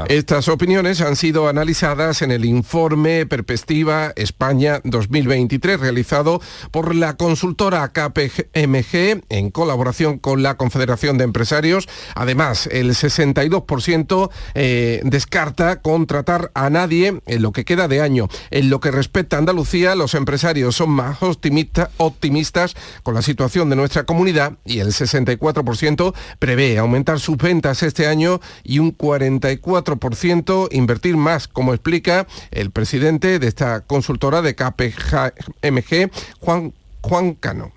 [0.08, 7.88] Estas opiniones han sido analizadas en el informe Perspectiva España 2023 realizado por la consultora
[7.88, 11.88] KPMG en colaboración con la Confederación de Empresarios.
[12.14, 18.28] Además, el 62% eh, descarta contratar a nadie en lo que queda de año.
[18.50, 23.70] En lo que respecta a Andalucía, los empresarios son más optimista- optimistas con la situación
[23.70, 28.90] de nuestra comunidad y el 64% prevé aumentar sus ventas este año y un
[29.40, 37.72] 44% invertir más, como explica el presidente de esta consultora de KPMG, Juan, Juan Cano.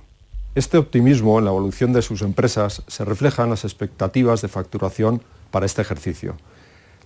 [0.53, 5.21] Este optimismo en la evolución de sus empresas se refleja en las expectativas de facturación
[5.49, 6.35] para este ejercicio.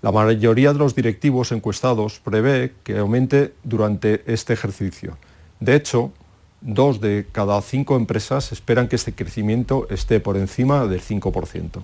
[0.02, 5.18] La mayoría de los directivos encuestados prevé que aumente durante este ejercicio.
[5.60, 6.12] De hecho,
[6.62, 11.84] dos de cada cinco empresas esperan que este crecimiento esté por encima del 5%.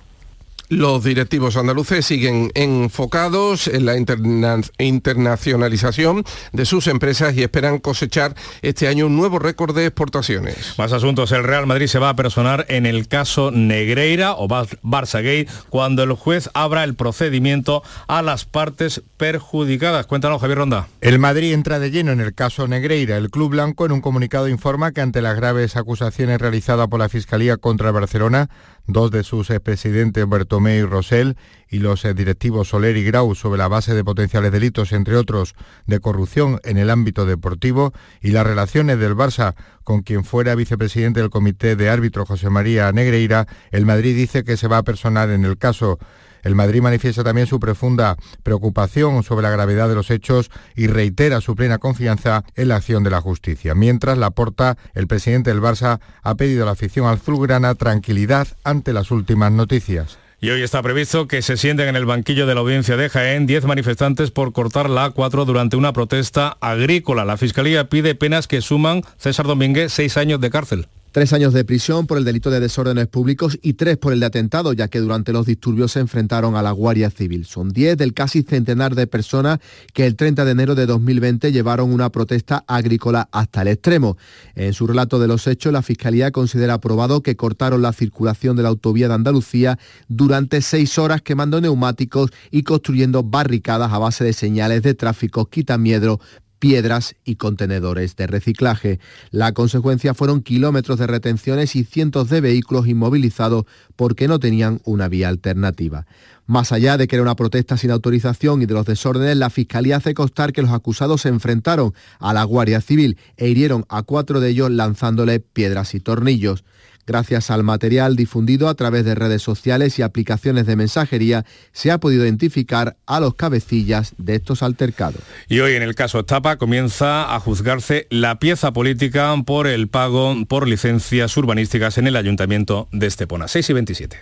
[0.72, 8.36] Los directivos andaluces siguen enfocados en la interna- internacionalización de sus empresas y esperan cosechar
[8.62, 10.76] este año un nuevo récord de exportaciones.
[10.78, 11.34] Más asuntos.
[11.34, 15.48] El Real Madrid se va a personar en el caso Negreira o Bar- Barça Gate
[15.70, 20.06] cuando el juez abra el procedimiento a las partes perjudicadas.
[20.08, 20.88] Cuéntanos, Javier Ronda.
[21.02, 23.18] El Madrid entra de lleno en el caso Negreira.
[23.18, 27.10] El Club Blanco en un comunicado informa que ante las graves acusaciones realizadas por la
[27.10, 28.50] Fiscalía contra el Barcelona,
[28.88, 31.38] dos de sus expresidentes Bertomeu y Rosell
[31.70, 35.56] y los eh, directivos Soler y Grau sobre la base de potenciales delitos, entre otros,
[35.86, 41.20] de corrupción en el ámbito deportivo y las relaciones del Barça con quien fuera vicepresidente
[41.20, 45.30] del comité de árbitro José María Negreira, el Madrid dice que se va a personar
[45.30, 45.98] en el caso.
[46.44, 51.42] El Madrid manifiesta también su profunda preocupación sobre la gravedad de los hechos y reitera
[51.42, 53.76] su plena confianza en la acción de la justicia.
[53.76, 59.12] Mientras, Laporta, el presidente del Barça, ha pedido a la afición azulgrana tranquilidad ante las
[59.12, 60.18] últimas noticias.
[60.44, 63.46] Y hoy está previsto que se sienten en el banquillo de la audiencia de Jaén
[63.46, 67.26] 10 manifestantes por cortar la A4 durante una protesta agrícola.
[67.26, 70.88] La Fiscalía pide penas que suman, César Domínguez, seis años de cárcel.
[71.12, 74.28] Tres años de prisión por el delito de desórdenes públicos y tres por el de
[74.28, 77.44] atentado, ya que durante los disturbios se enfrentaron a la Guardia Civil.
[77.46, 79.60] Son diez del casi centenar de personas
[79.94, 84.16] que el 30 de enero de 2020 llevaron una protesta agrícola hasta el extremo.
[84.56, 88.64] En su relato de los hechos, la Fiscalía considera aprobado que cortaron la circulación de
[88.64, 94.32] la autovía de Andalucía durante seis horas quemando neumáticos y construyendo barricadas a base de
[94.32, 96.22] señales de tráfico quitamiedro
[96.62, 99.00] piedras y contenedores de reciclaje.
[99.32, 105.10] La consecuencia fueron kilómetros de retenciones y cientos de vehículos inmovilizados porque no tenían una
[105.10, 106.06] vía alternativa.
[106.46, 109.98] Más allá de que era una protesta sin autorización y de los desórdenes, la Fiscalía
[109.98, 114.40] hace constar que los acusados se enfrentaron a la Guardia Civil e hirieron a cuatro
[114.40, 116.64] de ellos lanzándole piedras y tornillos.
[117.12, 121.44] Gracias al material difundido a través de redes sociales y aplicaciones de mensajería,
[121.74, 125.22] se ha podido identificar a los cabecillas de estos altercados.
[125.50, 130.38] Y hoy en el caso Estapa comienza a juzgarse la pieza política por el pago
[130.48, 133.50] por licencias urbanísticas en el Ayuntamiento de Estepona.
[133.50, 134.18] 6 y 27.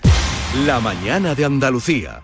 [0.65, 2.23] La mañana de Andalucía.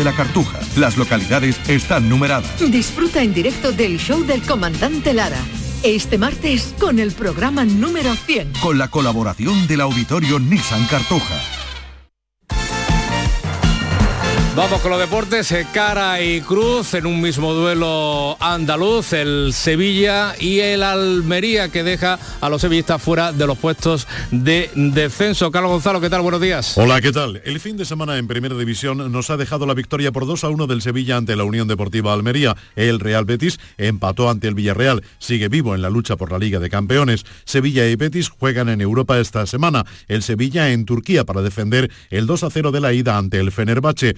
[0.03, 0.59] la Cartuja.
[0.75, 2.59] Las localidades están numeradas.
[2.71, 5.39] Disfruta en directo del show del comandante Lara.
[5.83, 8.53] Este martes con el programa número 100.
[8.61, 11.60] Con la colaboración del auditorio Nissan Cartuja.
[14.53, 20.35] Vamos con los deportes, eh, cara y cruz en un mismo duelo andaluz, el Sevilla
[20.37, 25.51] y el Almería que deja a los sevillistas fuera de los puestos de descenso.
[25.51, 26.21] Carlos Gonzalo, ¿qué tal?
[26.21, 26.77] Buenos días.
[26.77, 27.41] Hola, ¿qué tal?
[27.45, 30.49] El fin de semana en Primera División nos ha dejado la victoria por 2 a
[30.49, 32.57] 1 del Sevilla ante la Unión Deportiva Almería.
[32.75, 36.59] El Real Betis empató ante el Villarreal, sigue vivo en la lucha por la Liga
[36.59, 37.25] de Campeones.
[37.45, 39.85] Sevilla y Betis juegan en Europa esta semana.
[40.09, 43.53] El Sevilla en Turquía para defender el 2 a 0 de la ida ante el
[43.53, 44.17] Fenerbahce,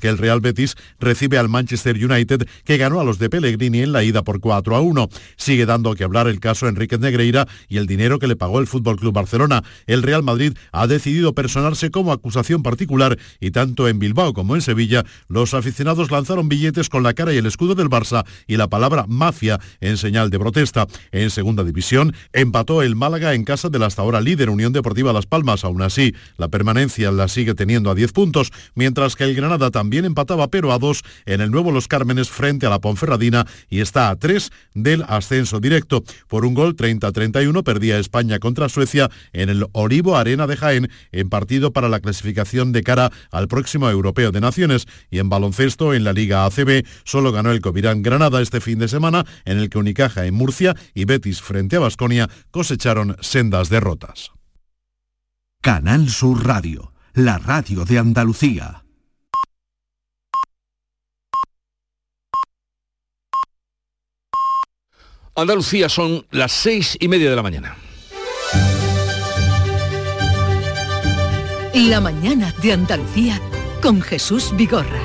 [0.00, 3.92] que el Real Betis recibe al Manchester United que ganó a los de Pellegrini en
[3.92, 5.08] la ida por 4 a 1.
[5.36, 8.66] Sigue dando que hablar el caso Enrique Negreira y el dinero que le pagó el
[8.66, 9.64] Fútbol Club Barcelona.
[9.86, 14.60] El Real Madrid ha decidido personarse como acusación particular y tanto en Bilbao como en
[14.60, 18.68] Sevilla los aficionados lanzaron billetes con la cara y el escudo del Barça y la
[18.68, 20.86] palabra mafia en señal de protesta.
[21.12, 25.26] En segunda división empató el Málaga en casa del hasta ahora líder Unión Deportiva Las
[25.26, 25.64] Palmas.
[25.64, 29.70] Aún así, la permanencia la sigue teniendo a 10 puntos, mientras que el Granada Granada
[29.70, 33.80] también empataba pero a dos en el nuevo Los Cármenes frente a la Ponferradina y
[33.80, 36.04] está a tres del ascenso directo.
[36.26, 41.28] Por un gol 30-31 perdía España contra Suecia en el Olivo Arena de Jaén en
[41.28, 46.04] partido para la clasificación de cara al próximo Europeo de Naciones y en baloncesto en
[46.04, 49.76] la Liga ACB solo ganó el Covirán Granada este fin de semana en el que
[49.76, 54.30] Unicaja en Murcia y Betis frente a Basconia cosecharon sendas derrotas.
[55.60, 58.81] Canal Sur Radio, la radio de Andalucía.
[65.34, 67.76] Andalucía son las seis y media de la mañana.
[71.72, 73.40] La mañana de Andalucía
[73.80, 75.00] con Jesús Vigorra.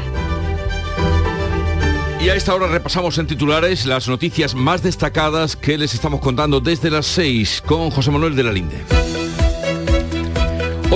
[2.19, 6.59] Y a esta hora repasamos en titulares las noticias más destacadas que les estamos contando
[6.59, 8.83] desde las 6 con José Manuel de la Linde.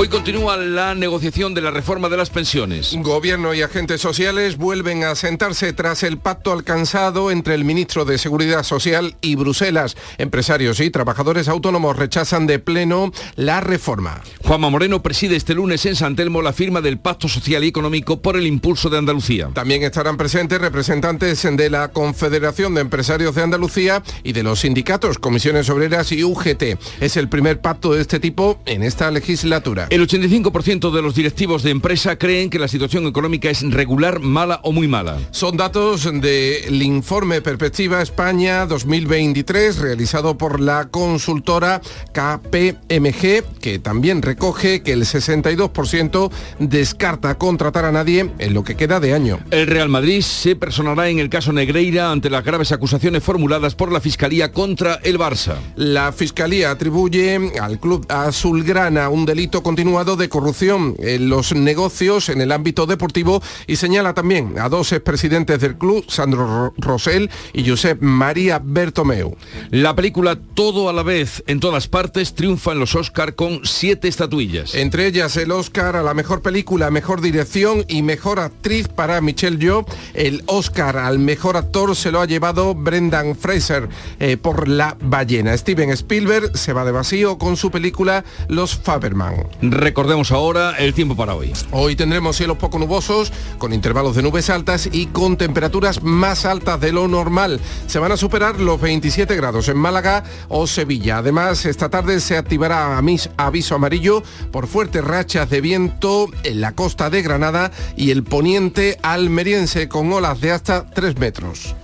[0.01, 2.95] Hoy continúa la negociación de la reforma de las pensiones.
[3.01, 8.17] Gobierno y agentes sociales vuelven a sentarse tras el pacto alcanzado entre el ministro de
[8.17, 9.95] Seguridad Social y Bruselas.
[10.17, 14.23] Empresarios y trabajadores autónomos rechazan de pleno la reforma.
[14.43, 18.23] Juanma Moreno preside este lunes en San Telmo la firma del Pacto Social y Económico
[18.23, 19.51] por el impulso de Andalucía.
[19.53, 25.19] También estarán presentes representantes de la Confederación de Empresarios de Andalucía y de los sindicatos,
[25.19, 26.79] comisiones obreras y UGT.
[26.99, 29.89] Es el primer pacto de este tipo en esta legislatura.
[29.91, 34.61] El 85% de los directivos de empresa creen que la situación económica es regular, mala
[34.63, 35.17] o muy mala.
[35.31, 41.81] Son datos del informe Perspectiva España 2023 realizado por la consultora
[42.13, 49.01] KPMG, que también recoge que el 62% descarta contratar a nadie en lo que queda
[49.01, 49.39] de año.
[49.51, 53.91] El Real Madrid se personará en el caso Negreira ante las graves acusaciones formuladas por
[53.91, 55.55] la Fiscalía contra el Barça.
[55.75, 62.39] La Fiscalía atribuye al club azulgrana un delito continuado de corrupción en los negocios en
[62.39, 67.99] el ámbito deportivo y señala también a dos expresidentes del club, Sandro Rosell y Josep
[67.99, 69.35] María Bertomeu.
[69.71, 74.07] La película Todo a la vez en todas partes triunfa en los Oscar con siete
[74.07, 74.75] estatuillas.
[74.75, 79.57] Entre ellas el Oscar a la mejor película, mejor dirección y mejor actriz para Michelle
[79.57, 79.85] Yeoh.
[80.13, 83.89] El Oscar al mejor actor se lo ha llevado Brendan Fraser
[84.19, 85.57] eh, por La ballena.
[85.57, 89.47] Steven Spielberg se va de vacío con su película Los Faberman.
[89.71, 91.53] Recordemos ahora el tiempo para hoy.
[91.71, 96.81] Hoy tendremos cielos poco nubosos, con intervalos de nubes altas y con temperaturas más altas
[96.81, 97.61] de lo normal.
[97.87, 101.19] Se van a superar los 27 grados en Málaga o Sevilla.
[101.19, 103.01] Además, esta tarde se activará
[103.37, 108.97] aviso amarillo por fuertes rachas de viento en la costa de Granada y el poniente
[109.01, 111.75] almeriense con olas de hasta 3 metros.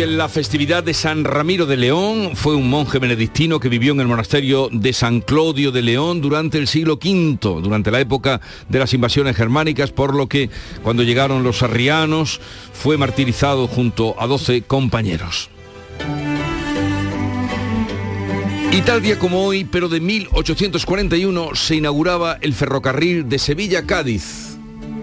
[0.00, 4.00] En la festividad de San Ramiro de León fue un monje benedictino que vivió en
[4.00, 8.78] el monasterio de San Clodio de León durante el siglo V, durante la época de
[8.78, 10.50] las invasiones germánicas, por lo que
[10.84, 12.40] cuando llegaron los arrianos
[12.72, 15.50] fue martirizado junto a 12 compañeros.
[18.70, 23.86] Y tal día como hoy, pero de 1841, se inauguraba el ferrocarril de Sevilla a
[23.86, 24.58] Cádiz,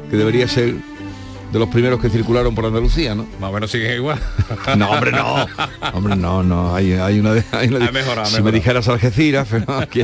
[0.09, 0.75] que debería ser
[1.55, 3.25] de los primeros que circularon por Andalucía, ¿no?
[3.39, 4.19] Más o menos siguen igual.
[4.77, 5.47] No, hombre, no.
[5.93, 6.75] Hombre, no, no.
[6.75, 7.31] Hay, hay una...
[7.53, 10.01] Hay una Ha mejorado, ha si me dijeras Algeciras, pero aquí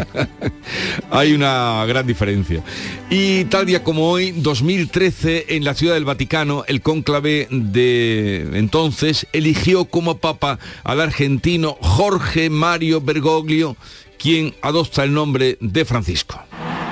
[1.12, 2.64] hay una gran diferencia.
[3.10, 9.28] Y tal día como hoy, 2013, en la Ciudad del Vaticano, el cónclave de entonces
[9.34, 13.76] eligió como papa al argentino Jorge Mario Bergoglio,
[14.18, 16.40] quien adopta el nombre de Francisco.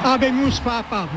[0.03, 1.07] Habemus papam.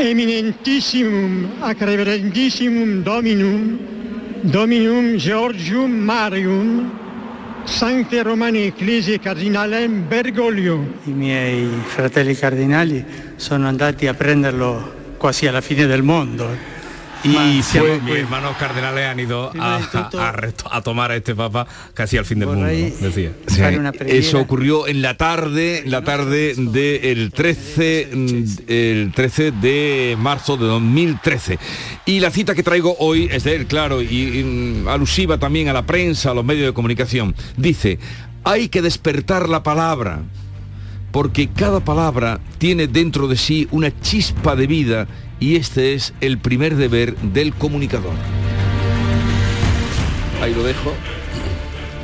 [0.00, 3.78] Eminentissimum ac reverendissimum Dominum,
[4.42, 6.90] Dominum Georgium Marium,
[7.64, 10.82] Sancte Romani Ecclesiae Cardinalem Bergoglio.
[11.04, 13.04] I miei fratelli cardinali
[13.36, 16.78] sono andati a prenderlo quasi alla fine del mondo.
[17.24, 22.38] Y fue, mis hermanos cardenales han ido a, tomar a este papa casi al fin
[22.38, 23.32] del mundo, decía.
[23.46, 23.62] Sí,
[24.06, 30.66] eso ocurrió en la tarde, la tarde del 13, mm, el 13 de marzo de
[30.66, 31.58] 2013.
[32.06, 35.68] Y la cita que traigo hoy es de él, claro, y, y, mm, alusiva también
[35.68, 37.34] a la prensa, a los medios de comunicación.
[37.56, 37.98] Dice,
[38.44, 40.22] hay que despertar la palabra,
[41.12, 45.06] porque cada palabra tiene dentro de sí una chispa de vida
[45.38, 48.14] y este es el primer deber del comunicador.
[50.42, 50.92] Ahí lo dejo.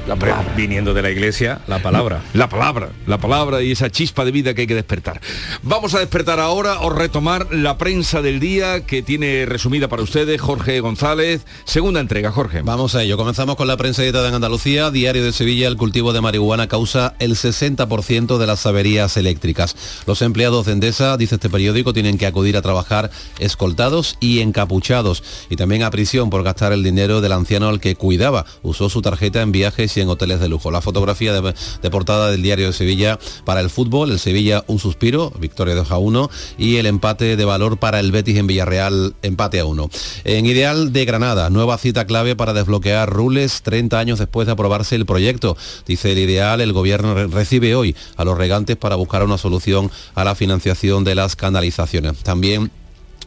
[0.06, 0.14] La
[0.56, 2.22] Viniendo de la iglesia, la palabra.
[2.32, 5.20] La palabra, la palabra y esa chispa de vida que hay que despertar.
[5.64, 10.40] Vamos a despertar ahora o retomar la prensa del día que tiene resumida para ustedes
[10.40, 11.44] Jorge González.
[11.64, 12.62] Segunda entrega, Jorge.
[12.62, 13.16] Vamos a ello.
[13.16, 14.92] Comenzamos con la prensa editada en Andalucía.
[14.92, 20.04] Diario de Sevilla, el cultivo de marihuana causa el 60% de las averías eléctricas.
[20.06, 23.10] Los empleados de Endesa, dice este periódico, tienen que acudir a trabajar
[23.40, 25.24] escoltados y encapuchados.
[25.50, 28.46] Y también a prisión por gastar el dinero del anciano al que cuidaba.
[28.62, 30.70] Usó su tarjeta en viajes en hoteles de lujo.
[30.70, 34.10] La fotografía de, de portada del diario de Sevilla para el fútbol.
[34.10, 36.30] El Sevilla un suspiro, victoria 2 a 1.
[36.58, 39.90] Y el empate de valor para el Betis en Villarreal, empate a 1.
[40.24, 44.94] En Ideal de Granada, nueva cita clave para desbloquear Rules 30 años después de aprobarse
[44.96, 45.56] el proyecto.
[45.86, 49.90] Dice el Ideal, el gobierno re- recibe hoy a los regantes para buscar una solución
[50.14, 52.18] a la financiación de las canalizaciones.
[52.22, 52.70] También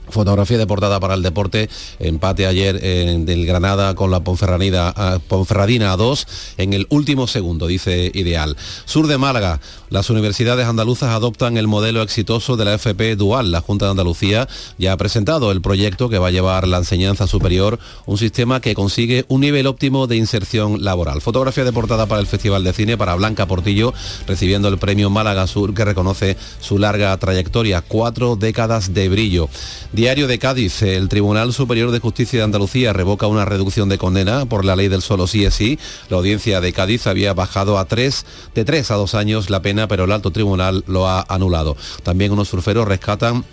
[0.09, 5.19] Fotografía de portada para el deporte, empate ayer en del Granada con la Ponferradina, a-
[5.19, 8.57] Ponferradina a 2 en el último segundo, dice Ideal.
[8.85, 13.51] Sur de Málaga, las universidades andaluzas adoptan el modelo exitoso de la FP Dual.
[13.51, 14.47] La Junta de Andalucía
[14.77, 18.75] ya ha presentado el proyecto que va a llevar la enseñanza superior, un sistema que
[18.75, 21.21] consigue un nivel óptimo de inserción laboral.
[21.21, 23.93] Fotografía de portada para el Festival de Cine para Blanca Portillo,
[24.27, 29.49] recibiendo el premio Málaga Sur que reconoce su larga trayectoria, cuatro décadas de brillo.
[29.99, 34.45] Diario de Cádiz, el Tribunal Superior de Justicia de Andalucía revoca una reducción de condena
[34.45, 35.77] por la ley del solo sí es sí.
[36.07, 38.25] La audiencia de Cádiz había bajado a tres,
[38.55, 41.75] de tres a dos años la pena, pero el alto tribunal lo ha anulado.
[42.01, 43.43] También unos surferos rescatan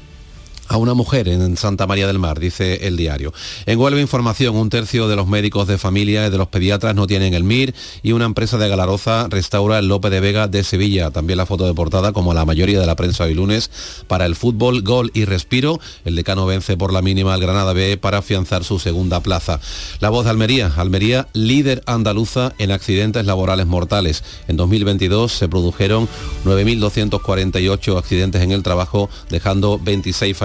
[0.68, 3.32] a una mujer en Santa María del Mar, dice el diario.
[3.66, 7.06] En Huelva Información, un tercio de los médicos de familia y de los pediatras no
[7.06, 11.10] tienen el MIR y una empresa de Galaroza restaura el Lope de Vega de Sevilla.
[11.10, 13.70] También la foto de portada, como la mayoría de la prensa hoy lunes,
[14.08, 15.80] para el fútbol, gol y respiro.
[16.04, 19.60] El decano vence por la mínima al Granada B para afianzar su segunda plaza.
[20.00, 24.24] La voz de Almería, Almería líder andaluza en accidentes laborales mortales.
[24.48, 26.08] En 2022 se produjeron
[26.44, 30.36] 9.248 accidentes en el trabajo, dejando 26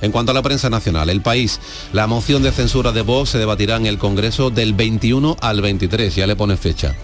[0.00, 1.60] En cuanto a la prensa nacional, el país,
[1.92, 6.14] la moción de censura de Vox se debatirá en el Congreso del 21 al 23,
[6.14, 6.96] ya le pone fecha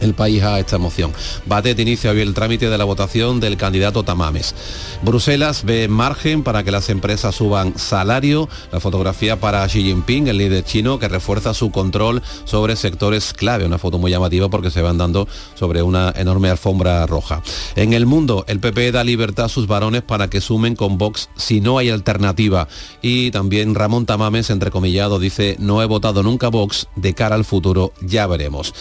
[0.00, 1.12] el país a esta moción.
[1.46, 4.54] Batet inicia hoy el trámite de la votación del candidato Tamames.
[5.02, 8.48] Bruselas ve margen para que las empresas suban salario.
[8.72, 13.66] La fotografía para Xi Jinping, el líder chino, que refuerza su control sobre sectores clave.
[13.66, 17.42] Una foto muy llamativa porque se van dando sobre una enorme alfombra roja.
[17.76, 21.28] En el mundo, el PP da libertad a sus varones para que sumen con Vox
[21.36, 22.68] si no hay alternativa.
[23.02, 27.92] Y también Ramón Tamames, entrecomillado, dice, no he votado nunca Vox, de cara al futuro
[28.00, 28.74] ya veremos.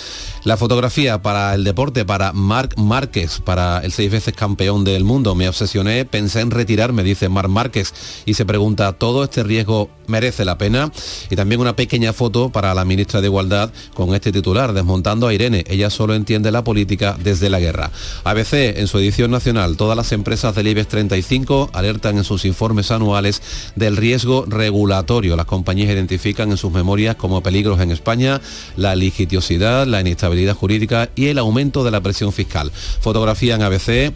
[0.44, 5.36] La fotografía para el deporte, para Marc Márquez, para el seis veces campeón del mundo.
[5.36, 7.94] Me obsesioné, pensé en retirarme, dice Marc Márquez,
[8.26, 10.92] y se pregunta, ¿todo este riesgo merece la pena?
[11.30, 15.34] Y también una pequeña foto para la ministra de Igualdad con este titular, desmontando a
[15.36, 15.64] Irene.
[15.68, 17.92] Ella solo entiende la política desde la guerra.
[18.24, 22.90] ABC, en su edición nacional, todas las empresas del IBEX 35 alertan en sus informes
[22.90, 23.44] anuales
[23.76, 25.36] del riesgo regulatorio.
[25.36, 28.42] Las compañías identifican en sus memorias como peligros en España
[28.76, 32.72] la litigiosidad, la inestabilidad jurídica y el aumento de la presión fiscal.
[32.72, 34.14] Fotografía en ABC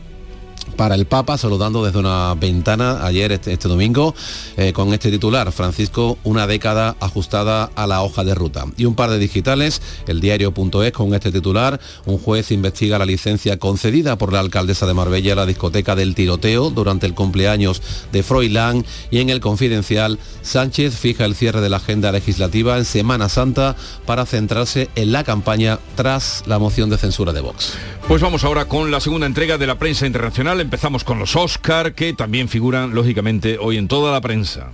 [0.75, 4.15] para el Papa, saludando desde una ventana ayer, este, este domingo,
[4.57, 8.65] eh, con este titular, Francisco, una década ajustada a la hoja de ruta.
[8.77, 13.57] Y un par de digitales, el diario.es con este titular, un juez investiga la licencia
[13.57, 17.81] concedida por la alcaldesa de Marbella a la discoteca del tiroteo durante el cumpleaños
[18.11, 22.85] de Froilán y en el confidencial, Sánchez fija el cierre de la agenda legislativa en
[22.85, 27.73] Semana Santa para centrarse en la campaña tras la moción de censura de Vox.
[28.07, 30.50] Pues vamos ahora con la segunda entrega de la prensa internacional.
[30.59, 34.71] Empezamos con los Oscar, que también figuran, lógicamente, hoy en toda la prensa.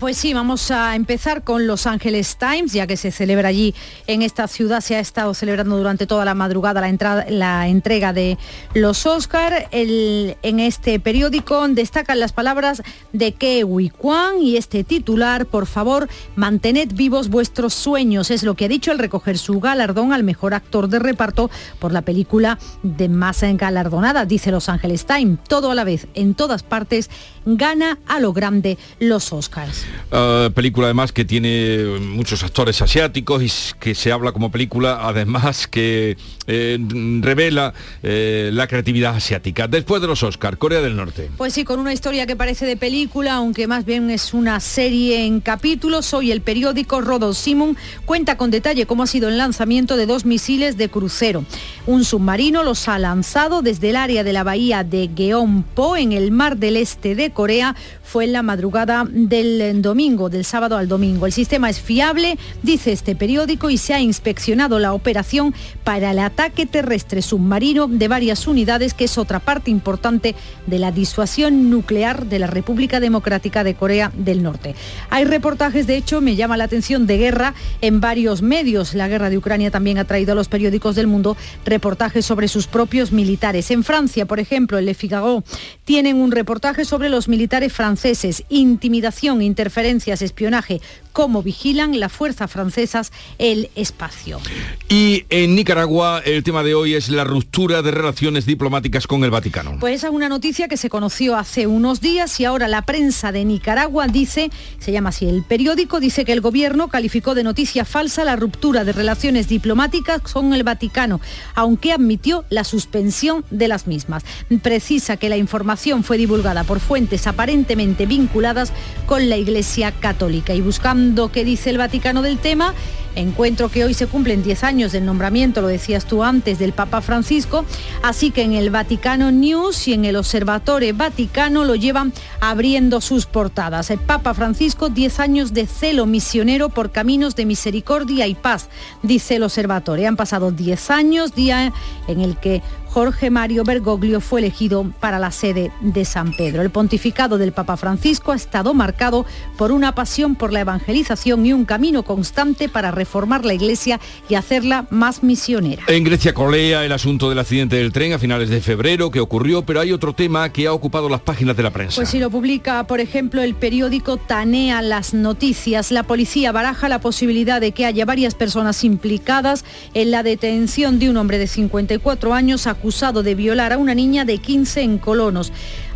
[0.00, 3.74] Pues sí, vamos a empezar con Los Angeles Times, ya que se celebra allí
[4.06, 8.14] en esta ciudad, se ha estado celebrando durante toda la madrugada la, entrada, la entrega
[8.14, 8.38] de
[8.72, 9.68] los Oscar.
[9.72, 12.82] En este periódico destacan las palabras
[13.12, 18.64] de Kewi Kwan y este titular, por favor, mantened vivos vuestros sueños, es lo que
[18.64, 23.10] ha dicho al recoger su galardón al mejor actor de reparto por la película de
[23.10, 25.40] más galardonada, dice Los Angeles Times.
[25.46, 27.10] Todo a la vez, en todas partes,
[27.44, 29.89] gana a lo grande los Oscars.
[30.12, 35.68] Uh, película además que tiene muchos actores asiáticos y que se habla como película además
[35.68, 36.16] que
[36.52, 36.78] eh,
[37.20, 37.72] revela
[38.02, 39.68] eh, la creatividad asiática.
[39.68, 41.30] Después de los Oscar, Corea del Norte.
[41.36, 45.26] Pues sí, con una historia que parece de película, aunque más bien es una serie
[45.26, 46.12] en capítulos.
[46.12, 50.24] Hoy el periódico Rodo Simon cuenta con detalle cómo ha sido el lanzamiento de dos
[50.24, 51.44] misiles de crucero.
[51.86, 56.32] Un submarino los ha lanzado desde el área de la bahía de Geonpo en el
[56.32, 57.76] mar del este de Corea.
[58.02, 61.26] Fue en la madrugada del el domingo, del sábado al domingo.
[61.26, 66.18] El sistema es fiable, dice este periódico, y se ha inspeccionado la operación para el
[66.18, 70.34] ataque terrestre submarino de varias unidades, que es otra parte importante
[70.66, 74.74] de la disuasión nuclear de la República Democrática de Corea del Norte.
[75.10, 78.94] Hay reportajes, de hecho, me llama la atención, de guerra en varios medios.
[78.94, 82.66] La guerra de Ucrania también ha traído a los periódicos del mundo reportajes sobre sus
[82.66, 83.70] propios militares.
[83.70, 85.44] En Francia, por ejemplo, el Le Figaro
[85.84, 90.80] tienen un reportaje sobre los militares franceses, intimidación, interferencias, espionaje,
[91.12, 94.40] cómo vigilan las fuerzas francesas el espacio.
[94.88, 99.30] Y en Nicaragua el tema de hoy es la ruptura de relaciones diplomáticas con el
[99.30, 99.78] Vaticano.
[99.80, 103.32] Pues esa es una noticia que se conoció hace unos días y ahora la prensa
[103.32, 107.84] de Nicaragua dice, se llama así el periódico, dice que el gobierno calificó de noticia
[107.84, 111.20] falsa la ruptura de relaciones diplomáticas con el Vaticano,
[111.54, 114.24] aunque admitió la suspensión de las mismas.
[114.62, 118.72] Precisa que la información fue divulgada por fuentes aparentemente vinculadas
[119.06, 120.99] con la Iglesia Católica y buscando
[121.32, 122.74] qué dice el Vaticano del tema.
[123.16, 127.00] Encuentro que hoy se cumplen 10 años del nombramiento, lo decías tú antes, del Papa
[127.00, 127.64] Francisco,
[128.02, 133.26] así que en el Vaticano News y en el Observatorio Vaticano lo llevan abriendo sus
[133.26, 133.90] portadas.
[133.90, 138.68] El Papa Francisco, 10 años de celo misionero por caminos de misericordia y paz,
[139.02, 140.08] dice el Observatorio.
[140.08, 141.72] Han pasado 10 años, día
[142.06, 146.60] en el que Jorge Mario Bergoglio fue elegido para la sede de San Pedro.
[146.60, 149.24] El pontificado del Papa Francisco ha estado marcado
[149.56, 153.98] por una pasión por la evangelización y un camino constante para reformar la Iglesia
[154.28, 155.82] y hacerla más misionera.
[155.86, 159.62] En Grecia colea el asunto del accidente del tren a finales de febrero que ocurrió,
[159.62, 161.96] pero hay otro tema que ha ocupado las páginas de la prensa.
[161.96, 167.00] Pues si lo publica, por ejemplo, el periódico Tanea las Noticias, la policía baraja la
[167.00, 172.34] posibilidad de que haya varias personas implicadas en la detención de un hombre de 54
[172.34, 175.52] años acusado de violar a una niña de 15 en Colonos.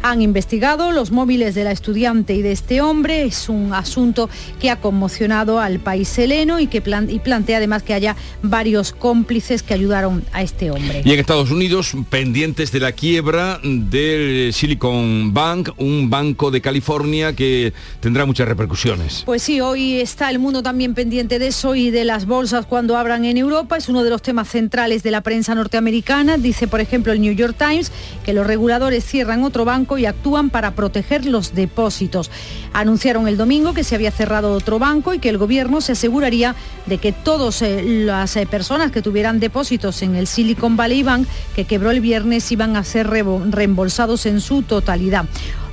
[0.06, 3.24] Han investigado los móviles de la estudiante y de este hombre.
[3.24, 4.28] Es un asunto
[4.60, 9.62] que ha conmocionado al país heleno y que y plantea además que haya varios cómplices
[9.62, 11.00] que ayudaron a este hombre.
[11.06, 17.34] Y en Estados Unidos, pendientes de la quiebra del Silicon Bank, un banco de California
[17.34, 19.22] que tendrá muchas repercusiones.
[19.24, 22.98] Pues sí, hoy está el mundo también pendiente de eso y de las bolsas cuando
[22.98, 23.78] abran en Europa.
[23.78, 26.36] Es uno de los temas centrales de la prensa norteamericana.
[26.36, 27.90] Dice, por ejemplo, el New York Times
[28.22, 32.30] que los reguladores cierran otro banco y actúan para proteger los depósitos.
[32.72, 36.54] Anunciaron el domingo que se había cerrado otro banco y que el gobierno se aseguraría
[36.86, 41.26] de que todas eh, las eh, personas que tuvieran depósitos en el Silicon Valley Bank,
[41.54, 45.26] que quebró el viernes, iban a ser reembolsados en su totalidad.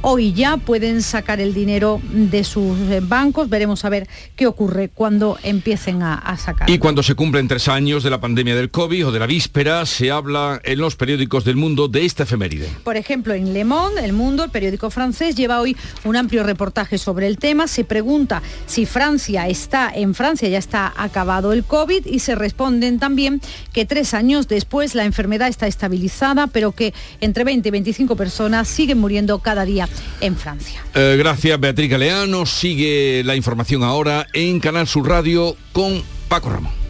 [0.04, 3.50] Hoy ya pueden sacar el dinero de sus eh, bancos.
[3.50, 6.68] Veremos a ver qué ocurre cuando empiecen a, sacar.
[6.68, 9.86] Y cuando se cumplen tres años de la pandemia del COVID o de la víspera,
[9.86, 12.68] se habla en los periódicos del mundo de esta efeméride.
[12.84, 16.98] Por ejemplo, en Le Monde, El Mundo, el periódico francés, lleva hoy un amplio reportaje
[16.98, 17.68] sobre el tema.
[17.68, 22.98] Se pregunta si Francia está, en Francia ya está acabado el COVID y se responden
[22.98, 23.40] también
[23.72, 28.68] que tres años después la enfermedad está estabilizada, pero que entre 20 y 25 personas
[28.68, 29.88] siguen muriendo cada día
[30.22, 30.84] en Francia.
[30.94, 32.46] Eh, gracias Beatriz Galeano.
[32.46, 36.82] Sigue la información ahora en Canal Sur Radio con Paco Ramón.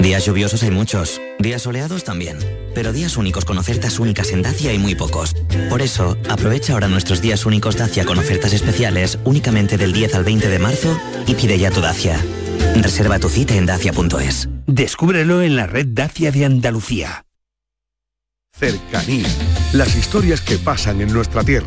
[0.00, 2.38] Días lluviosos hay muchos, días soleados también,
[2.74, 5.34] pero días únicos con ofertas únicas en Dacia hay muy pocos.
[5.68, 10.24] Por eso, aprovecha ahora nuestros días únicos Dacia con ofertas especiales únicamente del 10 al
[10.24, 12.18] 20 de marzo y pide ya tu Dacia.
[12.76, 14.48] Reserva tu cita en dacia.es.
[14.66, 17.26] Descúbrelo en la red Dacia de Andalucía.
[18.58, 19.28] Cercanía.
[19.72, 21.66] Las historias que pasan en nuestra tierra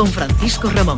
[0.00, 0.96] con Francisco Ramón.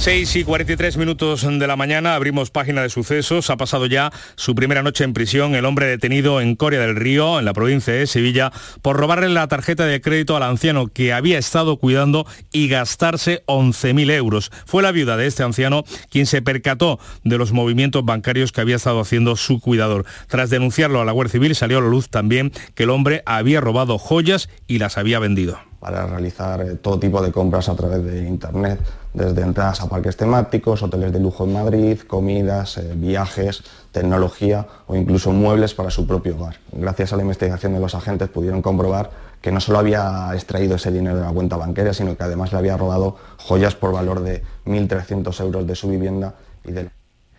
[0.00, 3.50] 6 y 43 minutos de la mañana abrimos página de sucesos.
[3.50, 7.38] Ha pasado ya su primera noche en prisión el hombre detenido en Coria del Río,
[7.38, 8.50] en la provincia de Sevilla,
[8.82, 14.10] por robarle la tarjeta de crédito al anciano que había estado cuidando y gastarse 11.000
[14.10, 14.50] euros.
[14.66, 18.74] Fue la viuda de este anciano quien se percató de los movimientos bancarios que había
[18.74, 20.04] estado haciendo su cuidador.
[20.26, 23.60] Tras denunciarlo a la Guardia Civil salió a la luz también que el hombre había
[23.60, 28.02] robado joyas y las había vendido para realizar eh, todo tipo de compras a través
[28.02, 28.80] de Internet,
[29.12, 33.62] desde entradas a parques temáticos, hoteles de lujo en Madrid, comidas, eh, viajes,
[33.92, 36.56] tecnología o incluso muebles para su propio hogar.
[36.72, 39.10] Gracias a la investigación de los agentes pudieron comprobar
[39.42, 42.60] que no solo había extraído ese dinero de la cuenta bancaria, sino que además le
[42.60, 46.32] había robado joyas por valor de 1.300 euros de su vivienda
[46.64, 46.88] y de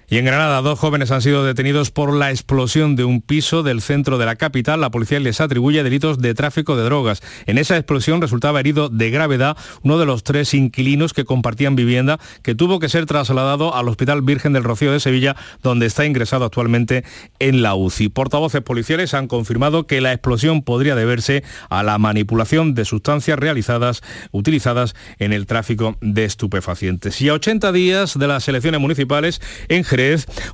[0.07, 3.81] Y en Granada, dos jóvenes han sido detenidos por la explosión de un piso del
[3.81, 4.79] centro de la capital.
[4.79, 7.23] La policía les atribuye delitos de tráfico de drogas.
[7.47, 12.19] En esa explosión resultaba herido de gravedad uno de los tres inquilinos que compartían vivienda,
[12.43, 16.45] que tuvo que ser trasladado al Hospital Virgen del Rocío de Sevilla, donde está ingresado
[16.45, 17.03] actualmente
[17.39, 18.09] en la UCI.
[18.09, 24.03] Portavoces policiales han confirmado que la explosión podría deberse a la manipulación de sustancias realizadas,
[24.31, 27.21] utilizadas en el tráfico de estupefacientes.
[27.21, 29.83] Y a 80 días de las elecciones municipales en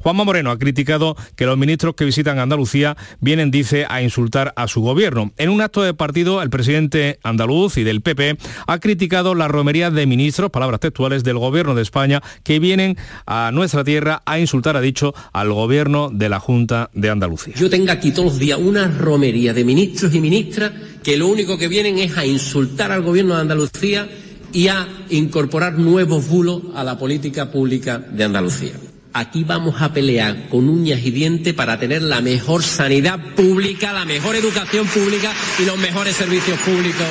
[0.02, 4.68] Juanma Moreno ha criticado que los ministros que visitan Andalucía vienen, dice, a insultar a
[4.68, 5.32] su gobierno.
[5.38, 8.38] En un acto de partido, el presidente andaluz y del PP
[8.68, 13.52] ha criticado la romería de ministros, palabras textuales, del gobierno de España que vienen a
[13.52, 17.56] nuestra tierra a insultar, ha dicho, al gobierno de la Junta de Andalucía.
[17.56, 20.72] Yo tengo aquí todos los días una romería de ministros y ministras
[21.04, 24.08] que lo único que vienen es a insultar al gobierno de Andalucía
[24.54, 28.74] y a incorporar nuevos bulos a la política pública de Andalucía.
[29.14, 34.06] Aquí vamos a pelear con uñas y dientes para tener la mejor sanidad pública, la
[34.06, 37.08] mejor educación pública y los mejores servicios públicos.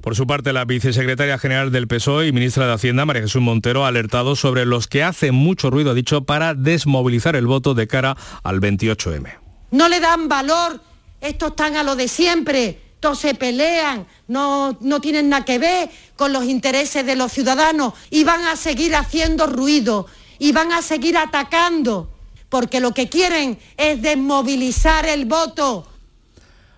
[0.00, 3.84] Por su parte, la vicesecretaria general del PSOE y ministra de Hacienda, María Jesús Montero,
[3.84, 7.86] ha alertado sobre los que hacen mucho ruido, ha dicho, para desmovilizar el voto de
[7.88, 9.38] cara al 28M.
[9.72, 10.80] No le dan valor,
[11.20, 15.88] estos están a lo de siempre, todos se pelean, no, no tienen nada que ver
[16.16, 20.06] con los intereses de los ciudadanos y van a seguir haciendo ruido
[20.42, 22.10] y van a seguir atacando,
[22.48, 25.86] porque lo que quieren es desmovilizar el voto.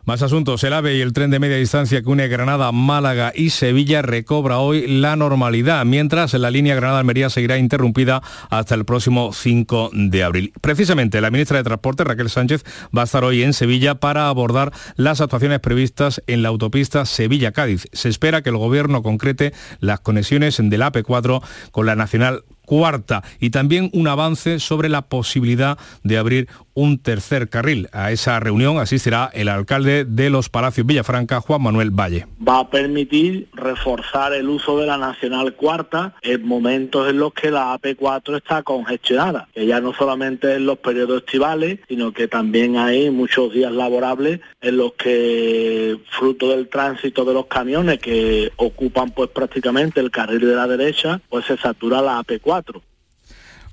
[0.05, 0.63] Más asuntos.
[0.65, 4.59] El AVE y el tren de media distancia que une Granada, Málaga y Sevilla recobra
[4.59, 10.53] hoy la normalidad, mientras la línea Granada-Almería seguirá interrumpida hasta el próximo 5 de abril.
[10.61, 14.75] Precisamente, la ministra de Transporte, Raquel Sánchez, va a estar hoy en Sevilla para abordar
[14.97, 17.87] las actuaciones previstas en la autopista Sevilla-Cádiz.
[17.95, 23.51] Se espera que el Gobierno concrete las conexiones del AP4 con la Nacional cuarta y
[23.51, 27.89] también un avance sobre la posibilidad de abrir un tercer carril.
[27.93, 32.27] A esa reunión asistirá el alcalde de los Palacios Villafranca, Juan Manuel Valle.
[32.47, 37.51] Va a permitir reforzar el uso de la Nacional Cuarta en momentos en los que
[37.51, 42.77] la AP4 está congestionada, que ya no solamente en los periodos estivales, sino que también
[42.77, 49.11] hay muchos días laborables en los que, fruto del tránsito de los camiones que ocupan
[49.11, 52.81] pues prácticamente el carril de la derecha, pues se satura la AP4.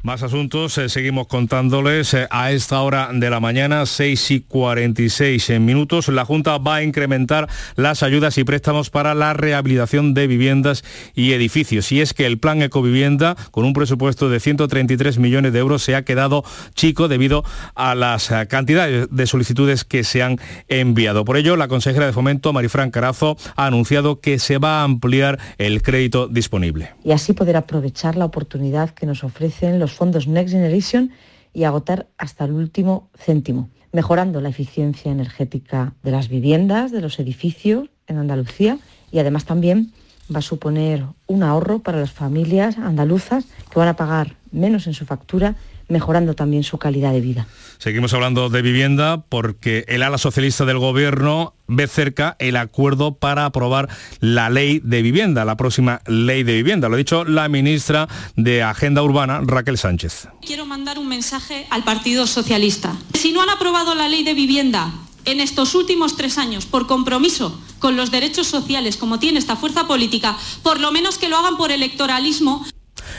[0.03, 5.59] Más asuntos, eh, seguimos contándoles eh, a esta hora de la mañana, 6 y 46
[5.59, 6.07] minutos.
[6.07, 10.83] La Junta va a incrementar las ayudas y préstamos para la rehabilitación de viviendas
[11.13, 11.91] y edificios.
[11.91, 15.93] Y es que el plan Ecovivienda, con un presupuesto de 133 millones de euros, se
[15.93, 16.43] ha quedado
[16.73, 17.43] chico debido
[17.75, 21.25] a las eh, cantidades de solicitudes que se han enviado.
[21.25, 25.37] Por ello, la consejera de Fomento, Marifran Carazo, ha anunciado que se va a ampliar
[25.59, 26.89] el crédito disponible.
[27.03, 31.11] Y así poder aprovechar la oportunidad que nos ofrecen los fondos Next Generation
[31.53, 37.19] y agotar hasta el último céntimo, mejorando la eficiencia energética de las viviendas, de los
[37.19, 38.77] edificios en Andalucía
[39.11, 39.91] y además también
[40.33, 44.93] va a suponer un ahorro para las familias andaluzas que van a pagar menos en
[44.93, 45.55] su factura
[45.91, 47.47] mejorando también su calidad de vida.
[47.77, 53.45] Seguimos hablando de vivienda porque el ala socialista del gobierno ve cerca el acuerdo para
[53.45, 53.89] aprobar
[54.19, 56.89] la ley de vivienda, la próxima ley de vivienda.
[56.89, 60.27] Lo ha dicho la ministra de Agenda Urbana, Raquel Sánchez.
[60.45, 62.95] Quiero mandar un mensaje al Partido Socialista.
[63.13, 64.91] Si no han aprobado la ley de vivienda
[65.25, 69.87] en estos últimos tres años por compromiso con los derechos sociales, como tiene esta fuerza
[69.87, 72.65] política, por lo menos que lo hagan por electoralismo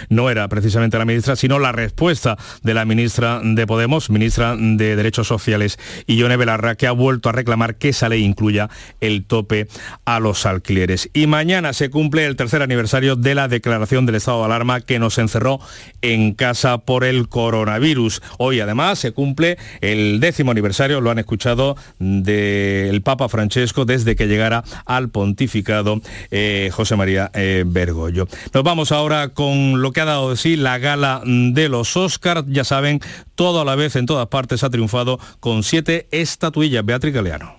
[0.08, 4.96] no era precisamente la ministra, sino la respuesta de la ministra de Podemos, ministra de
[4.96, 8.70] Derechos Sociales, y Yone Belarra, que ha vuelto a reclamar que esa ley incluya
[9.00, 9.68] el tope
[10.04, 11.10] a los alquileres.
[11.12, 14.98] Y mañana se cumple el tercer aniversario de la declaración del estado de alarma que
[14.98, 15.60] nos encerró
[16.00, 18.22] en casa por el coronavirus.
[18.38, 24.26] Hoy además se cumple el décimo aniversario, lo han escuchado, del Papa Francesco desde que
[24.26, 28.28] llegara al pontificado eh, José María eh, Bergoglio.
[28.52, 32.44] Nos vamos ahora con lo que ha dado de sí la gala de los Oscars.
[32.48, 33.00] Ya saben,
[33.34, 36.84] todo a la vez en todas partes ha triunfado con siete estatuillas.
[36.84, 37.56] Beatriz Galeano.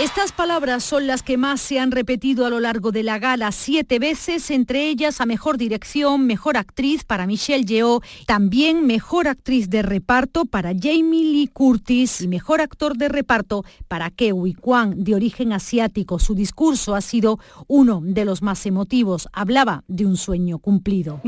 [0.00, 3.52] Estas palabras son las que más se han repetido a lo largo de la gala
[3.52, 9.68] siete veces, entre ellas a Mejor Dirección, Mejor Actriz para Michelle Yeoh, también Mejor Actriz
[9.68, 15.14] de Reparto para Jamie Lee Curtis y Mejor Actor de Reparto para Kewi Kwan, de
[15.14, 16.18] origen asiático.
[16.18, 19.28] Su discurso ha sido uno de los más emotivos.
[19.34, 21.20] Hablaba de un sueño cumplido.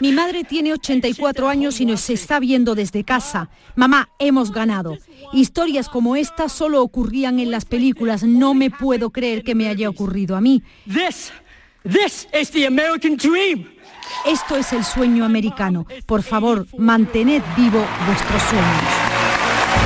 [0.00, 3.48] Mi madre tiene 84 años y nos está viendo desde casa.
[3.76, 4.98] Mamá, hemos ganado.
[5.32, 8.22] Historias como esta solo ocurrían en las películas.
[8.22, 10.62] No me puedo creer que me haya ocurrido a mí.
[10.86, 13.66] This is the American dream.
[14.26, 15.86] Esto es el sueño americano.
[16.06, 19.07] Por favor, mantened vivo vuestros sueños.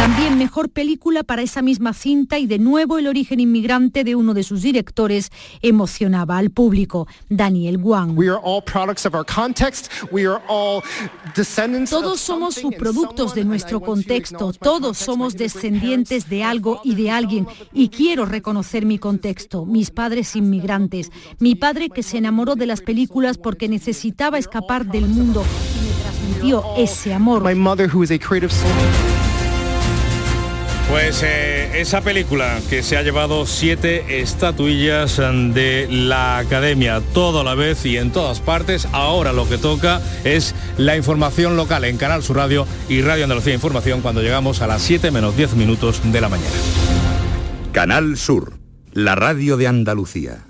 [0.03, 4.35] También mejor película para esa misma cinta y de nuevo el origen inmigrante de uno
[4.35, 5.31] de sus directores
[5.61, 8.17] emocionaba al público, Daniel Wang.
[11.89, 17.89] Todos somos subproductos de nuestro contexto, todos somos descendientes de algo y de alguien y
[17.89, 23.39] quiero reconocer mi contexto, mis padres inmigrantes, mi padre que se enamoró de las películas
[23.39, 25.45] porque necesitaba escapar del mundo
[25.81, 27.45] y me transmitió ese amor.
[30.89, 37.45] Pues eh, esa película que se ha llevado siete estatuillas de la Academia, todo a
[37.45, 41.97] la vez y en todas partes, ahora lo que toca es la información local en
[41.97, 46.01] Canal Sur Radio y Radio Andalucía Información cuando llegamos a las 7 menos 10 minutos
[46.05, 46.51] de la mañana.
[47.73, 48.59] Canal Sur,
[48.93, 50.45] la radio de Andalucía.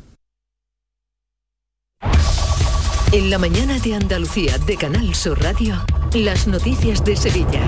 [3.12, 7.60] En la mañana de Andalucía de Canal Sur Radio, las noticias de Sevilla.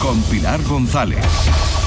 [0.00, 1.22] Con Pilar González.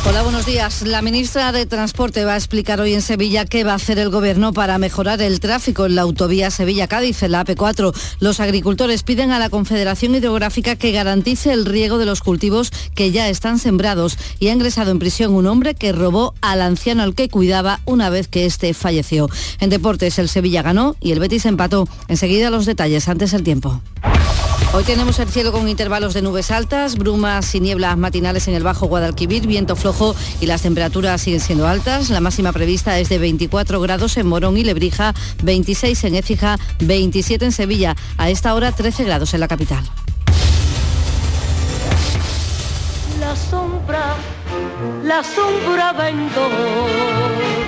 [0.06, 0.82] Hola, buenos días.
[0.84, 4.10] La ministra de Transporte va a explicar hoy en Sevilla qué va a hacer el
[4.10, 7.94] gobierno para mejorar el tráfico en la autovía Sevilla-Cádiz, en la AP4.
[8.20, 13.12] Los agricultores piden a la Confederación Hidrográfica que garantice el riego de los cultivos que
[13.12, 17.14] ya están sembrados y ha ingresado en prisión un hombre que robó al anciano al
[17.14, 19.30] que cuidaba una vez que éste falleció.
[19.60, 21.88] En deportes, el Sevilla ganó y el Betis empató.
[22.08, 23.82] Enseguida los detalles, antes el tiempo.
[24.72, 28.62] Hoy tenemos el cielo con intervalos de nubes altas, brumas y nieblas matinales en el
[28.62, 32.12] Bajo Guadalquivir, viento flojo y las temperaturas siguen siendo altas.
[32.12, 37.46] La máxima prevista es de 24 grados en Morón y Lebrija, 26 en Écija, 27
[37.46, 37.96] en Sevilla.
[38.18, 39.84] A esta hora 13 grados en la capital.
[43.20, 44.16] La sombra,
[45.04, 45.94] la sombra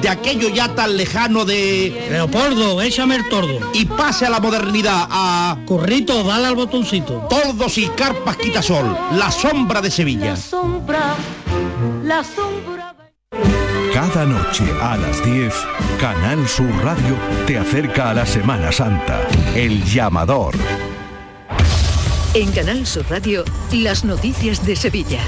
[0.00, 2.08] de aquello ya tan lejano de...
[2.10, 3.58] Leopoldo, échame el tordo.
[3.74, 5.56] Y pase a la modernidad, a...
[5.66, 7.26] Currito, dale al botoncito.
[7.28, 10.30] Tordos y carpas quitasol, la sombra de Sevilla.
[10.30, 11.14] La sombra,
[12.02, 12.94] la sombra...
[13.92, 15.52] Cada noche a las 10,
[15.98, 17.16] Canal Sur Radio
[17.46, 19.20] te acerca a la Semana Santa.
[19.54, 20.54] El llamador.
[22.34, 25.20] En Canal Sur Radio, las noticias de Sevilla.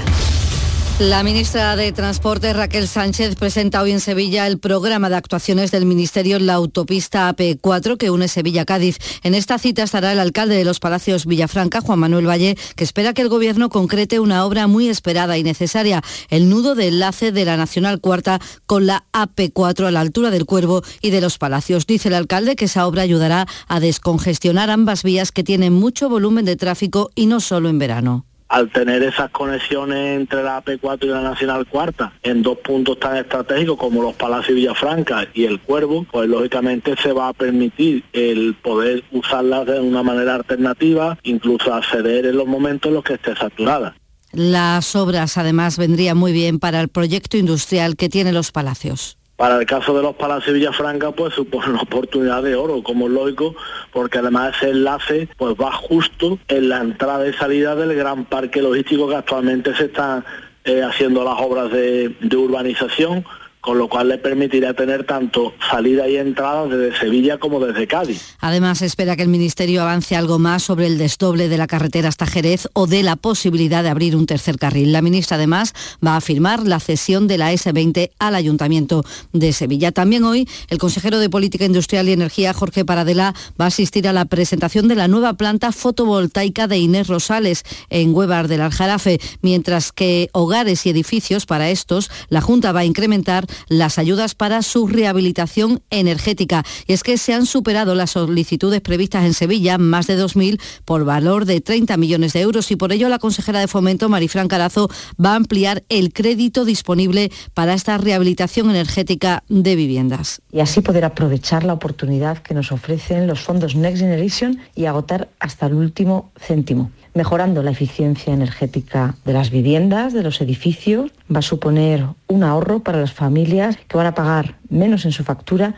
[1.03, 5.85] La ministra de Transporte, Raquel Sánchez, presenta hoy en Sevilla el programa de actuaciones del
[5.85, 8.99] Ministerio en la autopista AP4 que une Sevilla-Cádiz.
[9.21, 13.13] En esta cita estará el alcalde de los Palacios Villafranca, Juan Manuel Valle, que espera
[13.13, 17.43] que el Gobierno concrete una obra muy esperada y necesaria, el nudo de enlace de
[17.43, 21.85] la Nacional Cuarta con la AP4 a la altura del Cuervo y de los Palacios.
[21.85, 26.45] Dice el alcalde que esa obra ayudará a descongestionar ambas vías que tienen mucho volumen
[26.45, 31.07] de tráfico y no solo en verano al tener esas conexiones entre la AP4 y
[31.07, 36.05] la Nacional Cuarta en dos puntos tan estratégicos como los Palacios Villafranca y el Cuervo,
[36.11, 42.25] pues lógicamente se va a permitir el poder usarlas de una manera alternativa, incluso acceder
[42.25, 43.95] en los momentos en los que esté saturada.
[44.31, 49.17] Las obras además vendrían muy bien para el proyecto industrial que tiene los Palacios.
[49.35, 53.13] Para el caso de los Palacios Villafranca, pues supone una oportunidad de oro, como es
[53.13, 53.55] lógico,
[53.91, 58.61] porque además ese enlace pues va justo en la entrada y salida del gran parque
[58.61, 60.23] logístico que actualmente se están
[60.65, 63.25] eh, haciendo las obras de urbanización
[63.63, 68.35] con lo cual le permitirá tener tanto salida y entrada desde Sevilla como desde Cádiz.
[68.41, 72.25] Además, espera que el Ministerio avance algo más sobre el desdoble de la carretera hasta
[72.25, 74.91] Jerez o de la posibilidad de abrir un tercer carril.
[74.91, 75.73] La ministra, además,
[76.05, 79.93] va a firmar la cesión de la S20 al Ayuntamiento de Sevilla.
[79.93, 84.13] También hoy, el consejero de Política Industrial y Energía, Jorge Paradela, va a asistir a
[84.13, 89.93] la presentación de la nueva planta fotovoltaica de Inés Rosales en Huevar del Aljarafe, mientras
[89.93, 94.87] que hogares y edificios para estos, la Junta va a incrementar las ayudas para su
[94.87, 96.63] rehabilitación energética.
[96.87, 101.05] Y es que se han superado las solicitudes previstas en Sevilla, más de 2.000, por
[101.05, 102.71] valor de 30 millones de euros.
[102.71, 104.89] Y por ello la consejera de Fomento, Marifran Carazo,
[105.23, 110.41] va a ampliar el crédito disponible para esta rehabilitación energética de viviendas.
[110.51, 115.29] Y así poder aprovechar la oportunidad que nos ofrecen los fondos Next Generation y agotar
[115.39, 121.11] hasta el último céntimo mejorando la eficiencia energética de las viviendas, de los edificios.
[121.33, 125.23] Va a suponer un ahorro para las familias que van a pagar menos en su
[125.23, 125.75] factura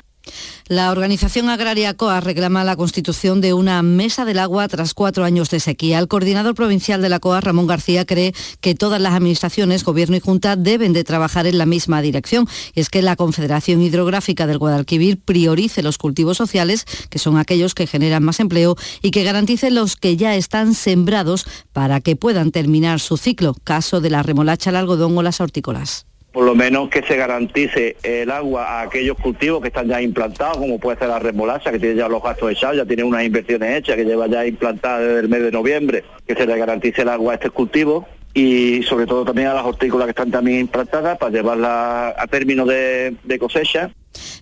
[0.67, 5.51] La organización agraria COA reclama la constitución de una mesa del agua tras cuatro años
[5.51, 5.99] de sequía.
[5.99, 10.21] El coordinador provincial de la COA, Ramón García, cree que todas las administraciones, gobierno y
[10.21, 12.47] junta, deben de trabajar en la misma dirección.
[12.73, 17.75] Y es que la Confederación Hidrográfica del Guadalquivir priorice los cultivos sociales, que son aquellos
[17.75, 22.51] que generan más empleo, y que garantice los que ya están sembrados para que puedan
[22.51, 26.89] terminar su ciclo, caso de la remolacha, el algodón o las hortícolas por lo menos
[26.89, 31.07] que se garantice el agua a aquellos cultivos que están ya implantados, como puede ser
[31.07, 34.27] la remolacha, que tiene ya los gastos echados, ya tiene unas inversiones hechas, que lleva
[34.27, 37.53] ya implantada desde el mes de noviembre, que se le garantice el agua a estos
[37.53, 42.27] cultivos y sobre todo también a las hortícolas que están también implantadas para llevarlas a
[42.27, 43.91] término de, de cosecha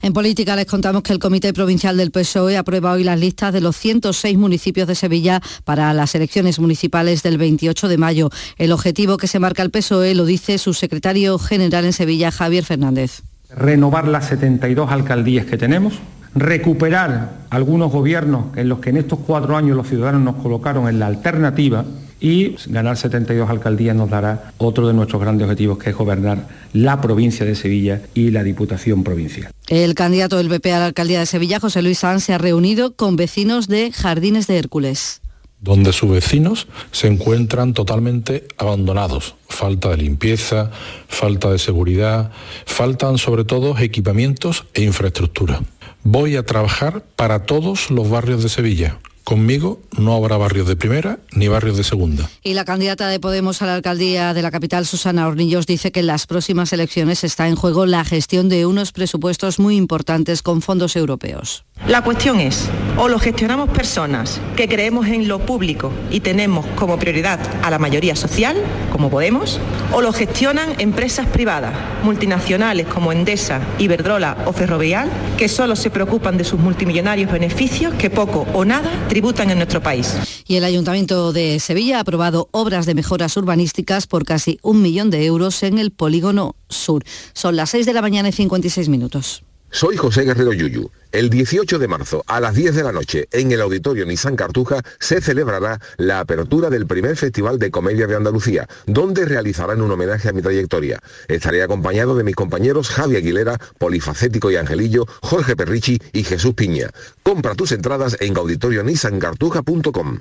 [0.02, 3.62] en política les contamos que el Comité Provincial del PSOE aprueba hoy las listas de
[3.62, 8.30] los 106 municipios de Sevilla para las elecciones municipales del 28 de mayo.
[8.58, 12.64] El objetivo que se marca el PSOE lo dice su secretario general en Sevilla, Javier
[12.64, 13.24] Fernández.
[13.50, 15.94] Renovar las 72 alcaldías que tenemos,
[16.36, 21.00] recuperar algunos gobiernos en los que en estos cuatro años los ciudadanos nos colocaron en
[21.00, 21.86] la alternativa
[22.24, 27.02] y ganar 72 alcaldías nos dará otro de nuestros grandes objetivos, que es gobernar la
[27.02, 29.52] provincia de Sevilla y la Diputación Provincial.
[29.68, 32.96] El candidato del PP a la alcaldía de Sevilla, José Luis Sanz, se ha reunido
[32.96, 35.20] con vecinos de Jardines de Hércules
[35.60, 39.36] donde sus vecinos se encuentran totalmente abandonados.
[39.48, 40.72] Falta de limpieza,
[41.08, 42.32] falta de seguridad,
[42.66, 45.62] faltan sobre todo equipamientos e infraestructura.
[46.04, 51.20] Voy a trabajar para todos los barrios de Sevilla, Conmigo no habrá barrios de primera
[51.32, 52.30] ni barrios de segunda.
[52.44, 56.02] Y la candidata de Podemos a la alcaldía de la capital, Susana Hornillos, dice que
[56.02, 60.62] en las próximas elecciones está en juego la gestión de unos presupuestos muy importantes con
[60.62, 61.64] fondos europeos.
[61.88, 67.00] La cuestión es, o lo gestionamos personas que creemos en lo público y tenemos como
[67.00, 68.58] prioridad a la mayoría social,
[68.92, 69.60] como Podemos,
[69.92, 76.38] o lo gestionan empresas privadas, multinacionales como Endesa, Iberdrola o Ferrovial, que solo se preocupan
[76.38, 80.14] de sus multimillonarios beneficios que poco o nada tributan en nuestro país.
[80.48, 85.10] Y el Ayuntamiento de Sevilla ha aprobado obras de mejoras urbanísticas por casi un millón
[85.12, 87.04] de euros en el Polígono Sur.
[87.32, 89.44] Son las 6 de la mañana y 56 minutos.
[89.72, 90.92] Soy José Guerrero Yuyu.
[91.14, 94.82] El 18 de marzo a las 10 de la noche en el Auditorio Nissan Cartuja
[95.00, 100.30] se celebrará la apertura del primer Festival de Comedia de Andalucía, donde realizarán un homenaje
[100.30, 101.00] a mi trayectoria.
[101.28, 106.90] Estaré acompañado de mis compañeros Javi Aguilera, Polifacético y Angelillo, Jorge Perrichi y Jesús Piña.
[107.22, 110.18] Compra tus entradas en auditorionissancartuja.com.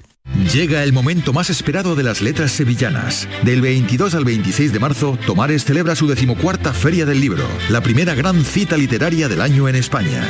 [0.53, 3.27] Llega el momento más esperado de las letras sevillanas.
[3.45, 8.15] Del 22 al 26 de marzo, Tomares celebra su decimocuarta Feria del Libro, la primera
[8.15, 10.23] gran cita literaria del año en España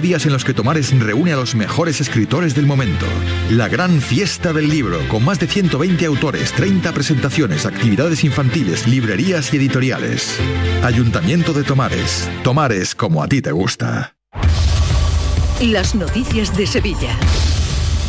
[0.00, 3.06] días en los que Tomares reúne a los mejores escritores del momento.
[3.50, 9.52] La gran fiesta del libro, con más de 120 autores, 30 presentaciones, actividades infantiles, librerías
[9.52, 10.38] y editoriales.
[10.82, 12.28] Ayuntamiento de Tomares.
[12.42, 14.16] Tomares como a ti te gusta.
[15.60, 17.18] Las noticias de Sevilla.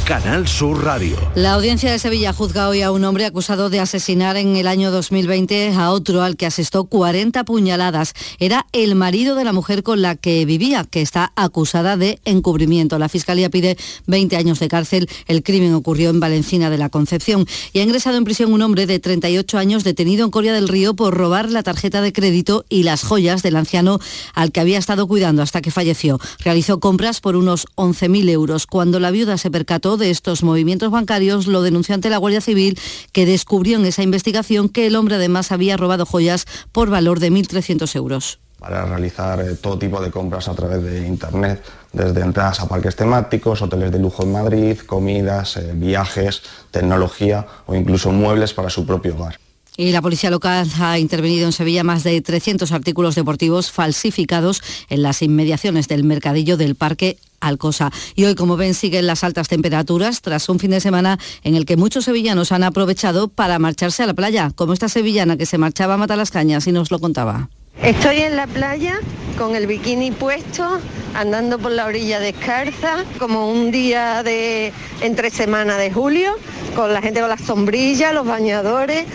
[0.05, 1.15] Canal Sur Radio.
[1.33, 4.91] La audiencia de Sevilla juzga hoy a un hombre acusado de asesinar en el año
[4.91, 8.13] 2020 a otro al que asestó 40 puñaladas.
[8.37, 12.99] Era el marido de la mujer con la que vivía, que está acusada de encubrimiento.
[12.99, 13.77] La Fiscalía pide
[14.07, 15.09] 20 años de cárcel.
[15.25, 18.85] El crimen ocurrió en Valencina de la Concepción y ha ingresado en prisión un hombre
[18.85, 22.83] de 38 años detenido en Coria del Río por robar la tarjeta de crédito y
[22.83, 23.99] las joyas del anciano
[24.33, 26.19] al que había estado cuidando hasta que falleció.
[26.39, 28.67] Realizó compras por unos 11.000 euros.
[28.67, 32.79] Cuando la viuda se percató de estos movimientos bancarios lo denunció ante la Guardia Civil,
[33.11, 37.31] que descubrió en esa investigación que el hombre además había robado joyas por valor de
[37.31, 42.61] 1.300 euros para realizar eh, todo tipo de compras a través de Internet, desde entradas
[42.61, 46.41] a parques temáticos, hoteles de lujo en Madrid, comidas, eh, viajes,
[46.71, 49.42] tecnología o incluso muebles para su propio hogar.
[49.75, 55.01] Y la policía local ha intervenido en Sevilla más de 300 artículos deportivos falsificados en
[55.01, 57.91] las inmediaciones del mercadillo del Parque Alcosa.
[58.15, 61.65] Y hoy, como ven, siguen las altas temperaturas tras un fin de semana en el
[61.65, 65.57] que muchos sevillanos han aprovechado para marcharse a la playa, como esta sevillana que se
[65.57, 67.49] marchaba a matar las cañas y nos lo contaba.
[67.81, 68.99] Estoy en la playa
[69.37, 70.79] con el bikini puesto,
[71.15, 74.71] andando por la orilla descalza, como un día de
[75.01, 76.35] entre semana de julio,
[76.75, 79.05] con la gente con las sombrillas, los bañadores.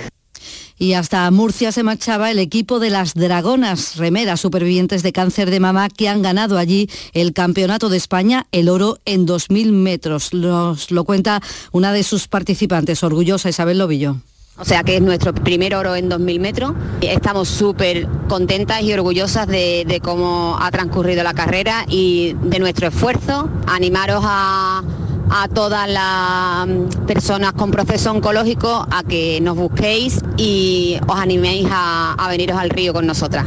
[0.79, 5.59] Y hasta Murcia se marchaba el equipo de las Dragonas, remeras supervivientes de cáncer de
[5.59, 10.33] mama, que han ganado allí el Campeonato de España, el oro en 2.000 metros.
[10.33, 14.17] Nos lo cuenta una de sus participantes, orgullosa Isabel Lobillo.
[14.61, 16.73] O sea que es nuestro primer oro en 2.000 metros.
[17.01, 22.89] Estamos súper contentas y orgullosas de, de, cómo ha transcurrido la carrera y de nuestro
[22.89, 23.49] esfuerzo.
[23.67, 24.83] Animaros a,
[25.31, 26.69] a todas las
[27.07, 32.93] personas con proceso oncológico a que nos busquéis y os animéis a, veniros al río
[32.93, 33.47] con nosotras.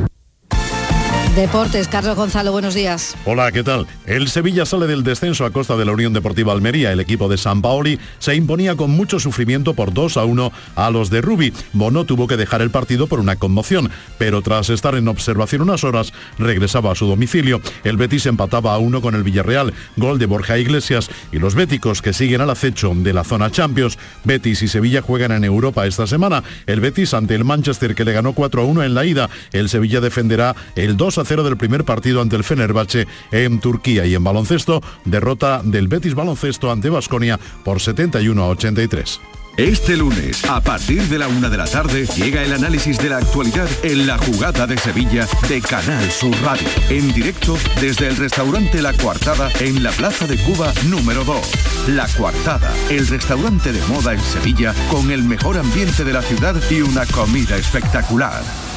[1.36, 3.16] Deportes, Carlos Gonzalo, buenos días.
[3.24, 3.88] Hola, ¿qué tal?
[4.06, 6.92] El Sevilla sale del descenso a costa de la Unión Deportiva Almería.
[6.92, 10.92] El equipo de San Paoli se imponía con mucho sufrimiento por 2 a 1 a
[10.92, 11.54] los de Rubi.
[11.72, 15.86] Bono tuvo que dejar el partido por una conmoción, pero tras estar en observación unas
[15.86, 17.62] horas, regresaba a su domicilio.
[17.86, 22.02] El Betis empataba a 1 con el Villarreal, gol de Borja Iglesias y los béticos
[22.02, 23.98] que siguen al acecho de la zona Champions.
[24.26, 26.44] Betis y Sevilla juegan en Europa esta semana.
[26.68, 29.30] El Betis ante el Manchester que le ganó 4 a 1 en la ida.
[29.54, 34.06] El Sevilla defenderá el 2 a 0 del primer partido ante el Fenerbahce en Turquía
[34.06, 39.22] y en baloncesto, derrota del Betis Baloncesto ante Basconia por 71 a 83.
[39.58, 43.18] Este lunes, a partir de la una de la tarde, llega el análisis de la
[43.18, 46.68] actualidad en la jugada de Sevilla de Canal Sur Radio.
[46.90, 51.38] En directo desde el restaurante La Coartada en la Plaza de Cuba número 2.
[51.90, 56.56] La Coartada, el restaurante de moda en Sevilla con el mejor ambiente de la ciudad
[56.72, 58.71] y una comida espectacular.